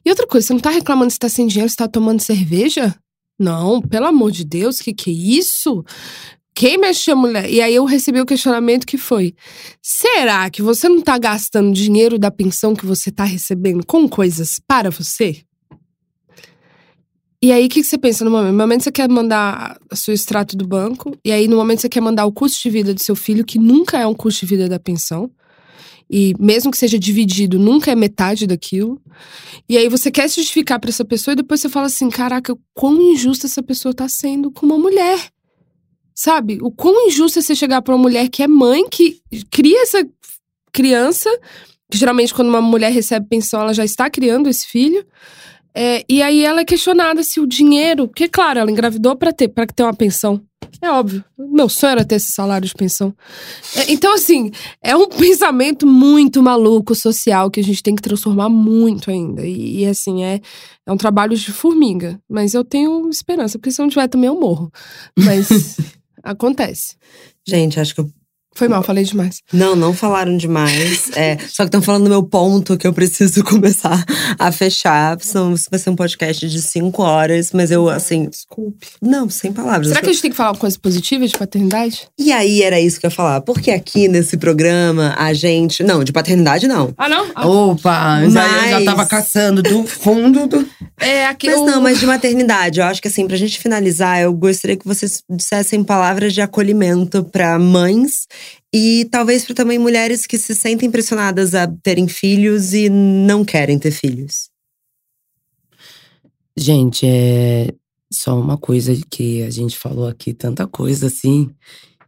[0.02, 2.94] E outra coisa, você não tá reclamando se tá sem dinheiro, se tá tomando cerveja?
[3.38, 5.84] Não, pelo amor de Deus, que que é isso?
[6.54, 7.50] Quem mexe a mulher?
[7.50, 9.34] E aí eu recebi o questionamento que foi:
[9.82, 14.58] será que você não tá gastando dinheiro da pensão que você tá recebendo com coisas
[14.66, 15.42] para você?
[17.44, 18.52] E aí, o que, que você pensa no momento?
[18.52, 21.90] No momento você quer mandar o seu extrato do banco, e aí no momento você
[21.90, 24.46] quer mandar o custo de vida do seu filho, que nunca é um custo de
[24.46, 25.30] vida da pensão.
[26.10, 28.98] E mesmo que seja dividido, nunca é metade daquilo.
[29.68, 32.56] E aí você quer se justificar para essa pessoa e depois você fala assim: caraca,
[32.72, 35.28] quão injusta essa pessoa tá sendo com uma mulher.
[36.14, 36.58] Sabe?
[36.62, 39.20] O quão injusto é você chegar pra uma mulher que é mãe, que
[39.50, 40.02] cria essa
[40.72, 41.28] criança,
[41.90, 45.04] que geralmente quando uma mulher recebe pensão, ela já está criando esse filho.
[45.76, 48.06] É, e aí ela é questionada se o dinheiro.
[48.06, 50.40] Porque, claro, ela engravidou para ter, para ter uma pensão.
[50.80, 51.24] É óbvio.
[51.38, 53.14] Meu sonho era ter esse salário de pensão.
[53.76, 54.50] É, então, assim,
[54.82, 59.44] é um pensamento muito maluco social que a gente tem que transformar muito ainda.
[59.46, 60.40] E, e, assim, é,
[60.86, 62.20] é um trabalho de formiga.
[62.28, 64.70] Mas eu tenho esperança, porque se não tiver também eu morro.
[65.18, 65.76] Mas
[66.22, 66.96] acontece.
[67.46, 68.10] Gente, acho que eu
[68.54, 69.40] foi mal, falei demais.
[69.52, 71.04] Não, não falaram demais.
[71.16, 74.04] É, só que estão falando do meu ponto que eu preciso começar
[74.38, 75.16] a fechar.
[75.20, 78.28] São, vai ser um podcast de cinco horas, mas eu, assim.
[78.28, 78.88] Desculpe.
[79.00, 79.88] Não, sem palavras.
[79.88, 82.08] Será que a gente tem que falar uma coisa positiva de paternidade?
[82.18, 83.40] E aí era isso que eu ia falar.
[83.42, 85.84] Porque aqui nesse programa a gente.
[85.84, 86.92] Não, de paternidade não.
[86.96, 87.30] Ah, não?
[87.34, 87.46] Ah.
[87.46, 88.34] Opa, mas...
[88.34, 90.68] eu já tava caçando do fundo do.
[91.00, 91.48] É, aqui.
[91.48, 91.66] Mas o...
[91.66, 92.80] não, mas de maternidade.
[92.80, 97.22] Eu acho que assim, pra gente finalizar, eu gostaria que vocês dissessem palavras de acolhimento
[97.24, 98.26] para mães
[98.72, 103.78] e talvez para também mulheres que se sentem pressionadas a terem filhos e não querem
[103.78, 104.50] ter filhos.
[106.56, 107.72] Gente, é
[108.12, 111.50] só uma coisa que a gente falou aqui, tanta coisa assim,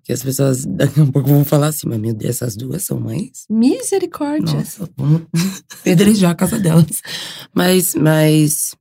[0.05, 3.01] que as pessoas daqui a pouco vão falar assim, mas meu Deus, essas duas são
[3.01, 3.45] mães?
[3.51, 4.55] Misericórdia.
[4.55, 5.23] Nossa, vamos
[5.83, 7.03] pedrejar a casa delas.
[7.53, 8.77] Mas, mas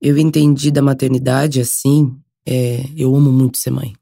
[0.00, 3.92] eu entendi da maternidade assim, é, eu amo muito ser mãe.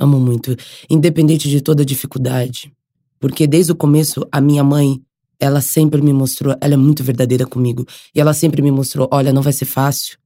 [0.00, 0.56] Amo muito,
[0.88, 2.72] independente de toda dificuldade.
[3.18, 5.02] Porque desde o começo, a minha mãe,
[5.38, 7.84] ela sempre me mostrou, ela é muito verdadeira comigo.
[8.14, 10.18] E ela sempre me mostrou: olha, não vai ser fácil,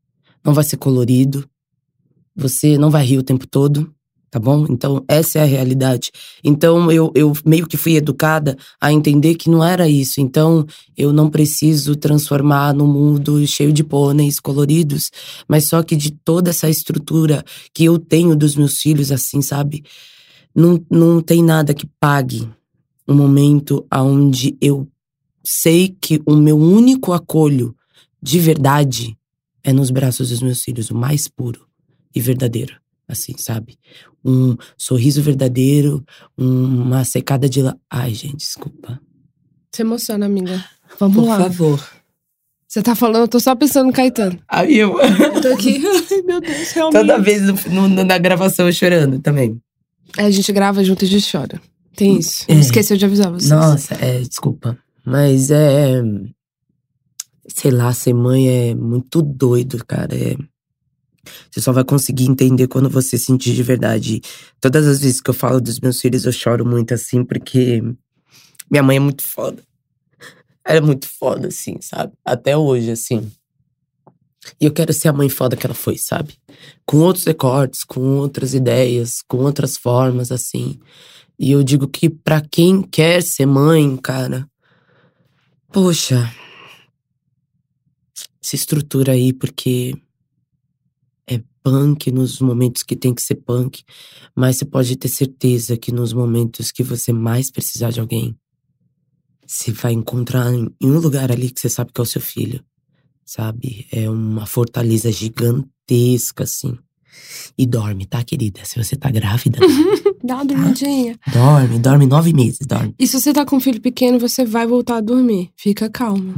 [0.45, 1.49] não vai ser colorido,
[2.37, 3.93] você não vai rir o tempo todo,
[4.35, 4.66] tá bom?
[4.68, 6.11] Então, essa é a realidade.
[6.43, 10.20] Então, eu, eu meio que fui educada a entender que não era isso.
[10.20, 10.66] Então,
[10.97, 15.12] eu não preciso transformar no mundo cheio de pôneis coloridos,
[15.47, 19.85] mas só que de toda essa estrutura que eu tenho dos meus filhos, assim, sabe?
[20.53, 22.49] Não, não tem nada que pague
[23.07, 24.89] um momento onde eu
[25.45, 27.72] sei que o meu único acolho
[28.20, 29.16] de verdade
[29.62, 31.68] é nos braços dos meus filhos, o mais puro
[32.12, 33.78] e verdadeiro assim, sabe?
[34.24, 36.05] Um sorriso verdadeiro,
[36.36, 37.62] uma secada de.
[37.62, 37.76] La...
[37.90, 39.00] Ai, gente, desculpa.
[39.70, 40.64] Você emociona, amiga.
[40.98, 41.36] Vamos Por lá.
[41.36, 41.90] Por favor.
[42.66, 44.38] Você tá falando, eu tô só pensando no Caetano.
[44.48, 44.98] Aí eu.
[45.00, 45.82] eu tô aqui.
[46.11, 47.00] Ai, meu Deus, realmente.
[47.00, 49.61] Toda vez no, no, na gravação eu chorando também.
[50.18, 51.61] É, a gente grava junto e a gente chora.
[51.94, 52.44] Tem isso.
[52.48, 52.55] É.
[52.55, 53.50] Esqueceu de avisar vocês.
[53.50, 54.76] Nossa, é, desculpa.
[55.05, 56.02] Mas é.
[57.46, 60.14] Sei lá, ser mãe é muito doido, cara.
[60.14, 60.36] É
[61.51, 64.20] você só vai conseguir entender quando você sentir de verdade.
[64.61, 67.83] Todas as vezes que eu falo dos meus filhos, eu choro muito assim, porque
[68.70, 69.62] minha mãe é muito foda.
[70.64, 72.12] Ela é muito foda, assim, sabe?
[72.25, 73.31] Até hoje, assim.
[74.61, 76.35] E eu quero ser a mãe foda que ela foi, sabe?
[76.85, 80.79] Com outros recortes, com outras ideias, com outras formas, assim.
[81.39, 84.49] E eu digo que para quem quer ser mãe, cara,
[85.72, 86.33] poxa,
[88.41, 89.97] se estrutura aí, porque
[91.65, 93.83] punk nos momentos que tem que ser punk,
[94.37, 98.37] mas você pode ter certeza que nos momentos que você mais precisar de alguém,
[99.47, 102.62] você vai encontrar em um lugar ali que você sabe que é o seu filho,
[103.25, 103.87] sabe?
[103.91, 106.77] É uma fortaleza gigantesca, assim.
[107.57, 108.61] E dorme, tá, querida?
[108.65, 109.59] Se você tá grávida.
[110.23, 111.19] Dá uma dormidinha.
[111.25, 111.33] Tá?
[111.33, 112.95] Dorme, dorme nove meses, dorme.
[112.99, 115.51] E se você tá com um filho pequeno, você vai voltar a dormir.
[115.55, 116.35] Fica calma.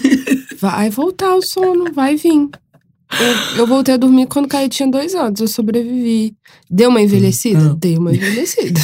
[0.60, 2.50] vai voltar o sono, vai vir.
[3.20, 5.40] Eu, eu, voltei a dormir quando o Caio tinha dois anos.
[5.40, 6.34] Eu sobrevivi.
[6.70, 7.60] Deu uma envelhecida?
[7.60, 7.74] Não.
[7.76, 8.80] Dei uma envelhecida.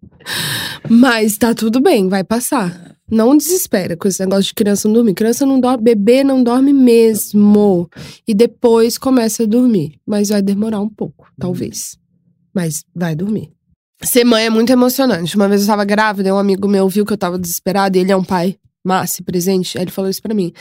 [0.88, 2.96] Mas tá tudo bem, vai passar.
[3.10, 5.14] Não desespera com esse negócio de criança não dormir.
[5.14, 7.88] Criança não dorme, bebê não dorme mesmo.
[8.26, 10.00] E depois começa a dormir.
[10.04, 11.96] Mas vai demorar um pouco, talvez.
[12.54, 13.52] Mas vai dormir.
[14.02, 15.36] Ser mãe é muito emocionante.
[15.36, 18.12] Uma vez eu tava grávida, um amigo meu viu que eu tava desesperada, e ele
[18.12, 19.78] é um pai massa presente.
[19.78, 20.52] Aí ele falou isso pra mim.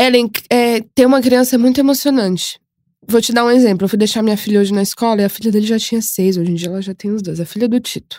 [0.00, 2.58] Ellen, é, ter uma criança é muito emocionante.
[3.06, 3.84] Vou te dar um exemplo.
[3.84, 6.38] Eu fui deixar minha filha hoje na escola e a filha dele já tinha seis.
[6.38, 7.38] Hoje em dia ela já tem os dois.
[7.38, 8.18] A filha do Tito.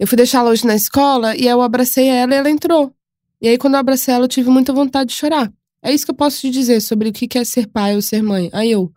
[0.00, 2.92] Eu fui deixá-la hoje na escola e eu abracei ela e ela entrou.
[3.40, 5.48] E aí, quando eu abracei ela, eu tive muita vontade de chorar.
[5.80, 8.20] É isso que eu posso te dizer sobre o que é ser pai ou ser
[8.20, 8.50] mãe.
[8.52, 8.90] Aí eu.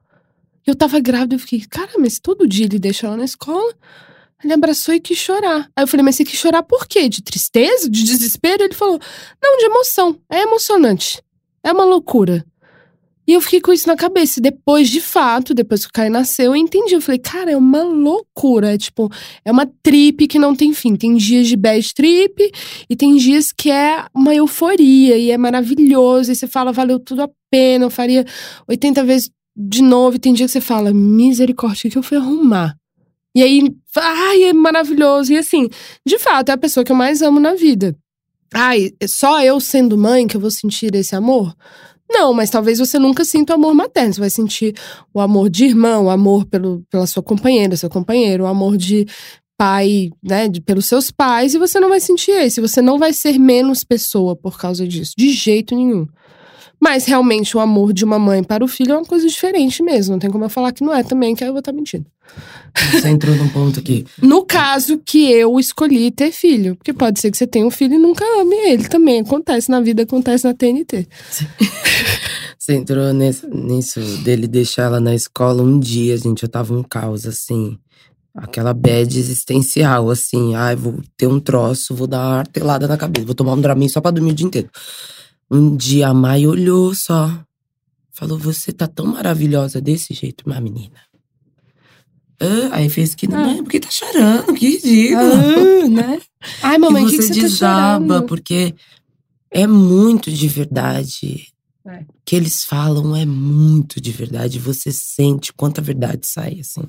[0.66, 3.72] Eu tava grávida, eu fiquei, cara, mas todo dia ele deixa ela na escola.
[4.43, 5.70] Ele abraçou e quis chorar.
[5.76, 7.07] Aí eu falei, mas você quis chorar por quê?
[7.07, 7.88] De tristeza?
[7.88, 8.64] De desespero?
[8.64, 8.99] Ele falou,
[9.43, 10.20] não, de emoção.
[10.28, 11.22] É emocionante.
[11.64, 12.45] É uma loucura.
[13.30, 14.39] E eu fiquei com isso na cabeça.
[14.39, 16.95] E depois, de fato, depois que o Caio nasceu, eu entendi.
[16.95, 18.74] Eu falei, cara, é uma loucura.
[18.74, 19.07] É tipo,
[19.45, 20.95] é uma trip que não tem fim.
[20.95, 22.51] Tem dias de bad trip
[22.89, 26.32] e tem dias que é uma euforia e é maravilhoso.
[26.32, 28.26] E você fala, valeu tudo a pena, eu faria
[28.68, 30.16] 80 vezes de novo.
[30.16, 32.76] E tem dia que você fala, misericórdia, o que eu fui arrumar?
[33.36, 33.62] E aí,
[33.95, 35.34] ai, é maravilhoso.
[35.34, 35.70] E assim,
[36.03, 37.95] de fato, é a pessoa que eu mais amo na vida.
[38.54, 41.56] Ai, só eu sendo mãe que eu vou sentir esse amor?
[42.10, 44.14] Não, mas talvez você nunca sinta o amor materno.
[44.14, 44.76] Você vai sentir
[45.14, 49.06] o amor de irmão, o amor pelo, pela sua companheira, seu companheiro, o amor de
[49.56, 52.62] pai, né, de, pelos seus pais, e você não vai sentir esse.
[52.62, 56.08] Você não vai ser menos pessoa por causa disso, de jeito nenhum.
[56.80, 60.13] Mas realmente o amor de uma mãe para o filho é uma coisa diferente mesmo.
[60.13, 62.05] Não tem como eu falar que não é também, que aí eu vou estar mentindo.
[62.91, 64.05] Você entrou num ponto aqui.
[64.21, 66.75] No caso que eu escolhi ter filho.
[66.75, 69.19] Porque pode ser que você tenha um filho e nunca ame ele também.
[69.19, 71.07] Acontece na vida, acontece na TNT.
[72.69, 76.43] Você entrou nesse, nisso dele deixar ela na escola um dia, gente.
[76.43, 77.80] Eu tava um caos, assim.
[78.36, 80.53] Aquela bad existencial, assim.
[80.53, 83.25] Ai, vou ter um troço, vou dar uma artelada na cabeça.
[83.25, 84.69] Vou tomar um Dramin só pra dormir o dia inteiro.
[85.52, 87.43] Um dia a Mai olhou só.
[88.12, 91.00] Falou: Você tá tão maravilhosa desse jeito, minha menina.
[92.39, 93.64] Ah, aí fez que não, ah.
[93.64, 95.34] porque tá chorando, que ridículo.
[95.34, 96.22] Ah, né?
[96.64, 98.74] Ai, mamãe, que, que, você, que você desaba, tá porque
[99.52, 101.47] é muito de verdade.
[101.86, 102.02] É.
[102.02, 104.60] O que eles falam é muito de verdade.
[104.60, 106.84] Você sente quanta verdade sai, assim.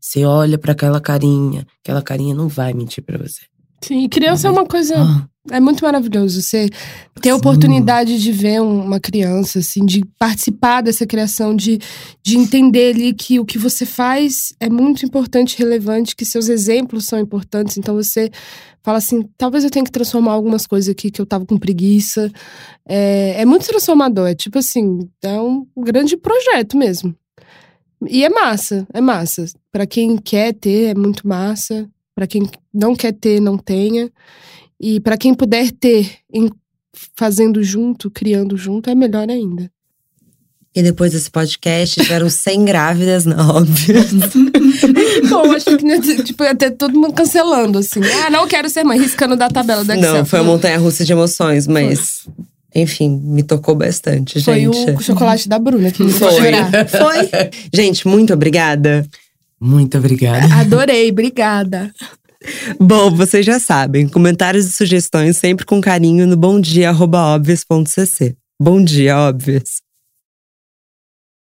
[0.00, 3.42] Você olha para aquela carinha, aquela carinha não vai mentir para você.
[3.82, 4.94] Sim, criança é uma coisa.
[4.96, 5.28] Ah.
[5.48, 6.68] É muito maravilhoso você
[7.22, 11.78] ter a oportunidade de ver uma criança, assim, de participar dessa criação, de,
[12.20, 17.04] de entender ali que o que você faz é muito importante relevante, que seus exemplos
[17.04, 17.78] são importantes.
[17.78, 18.28] Então você
[18.82, 22.30] fala assim: talvez eu tenha que transformar algumas coisas aqui que eu tava com preguiça.
[22.88, 24.26] É, é muito transformador.
[24.28, 27.14] É tipo assim, é um grande projeto mesmo.
[28.08, 29.46] E é massa, é massa.
[29.72, 31.88] Para quem quer ter, é muito massa.
[32.16, 34.10] Para quem não quer ter, não tenha.
[34.80, 36.48] E para quem puder ter em,
[37.14, 39.70] fazendo junto, criando junto, é melhor ainda.
[40.74, 43.96] E depois desse podcast, tiveram 100 grávidas, não, óbvio.
[45.28, 48.00] Bom, acho que tipo, ia ter todo mundo cancelando, assim.
[48.24, 50.14] Ah, não quero ser mãe, riscando da tabela da Excel.
[50.14, 52.22] Não, foi uma montanha russa de emoções, mas.
[52.24, 52.34] Foi.
[52.74, 54.84] Enfim, me tocou bastante, foi gente.
[54.84, 56.70] Foi o chocolate da Bruna que me fez chorar.
[56.88, 57.30] Foi.
[57.72, 59.06] Gente, muito obrigada.
[59.60, 60.46] Muito obrigada.
[60.60, 61.92] Adorei, obrigada.
[62.78, 68.36] Bom, vocês já sabem, comentários e sugestões sempre com carinho no bomdia.obvious.cc.
[68.60, 69.85] Bom dia, óbvios!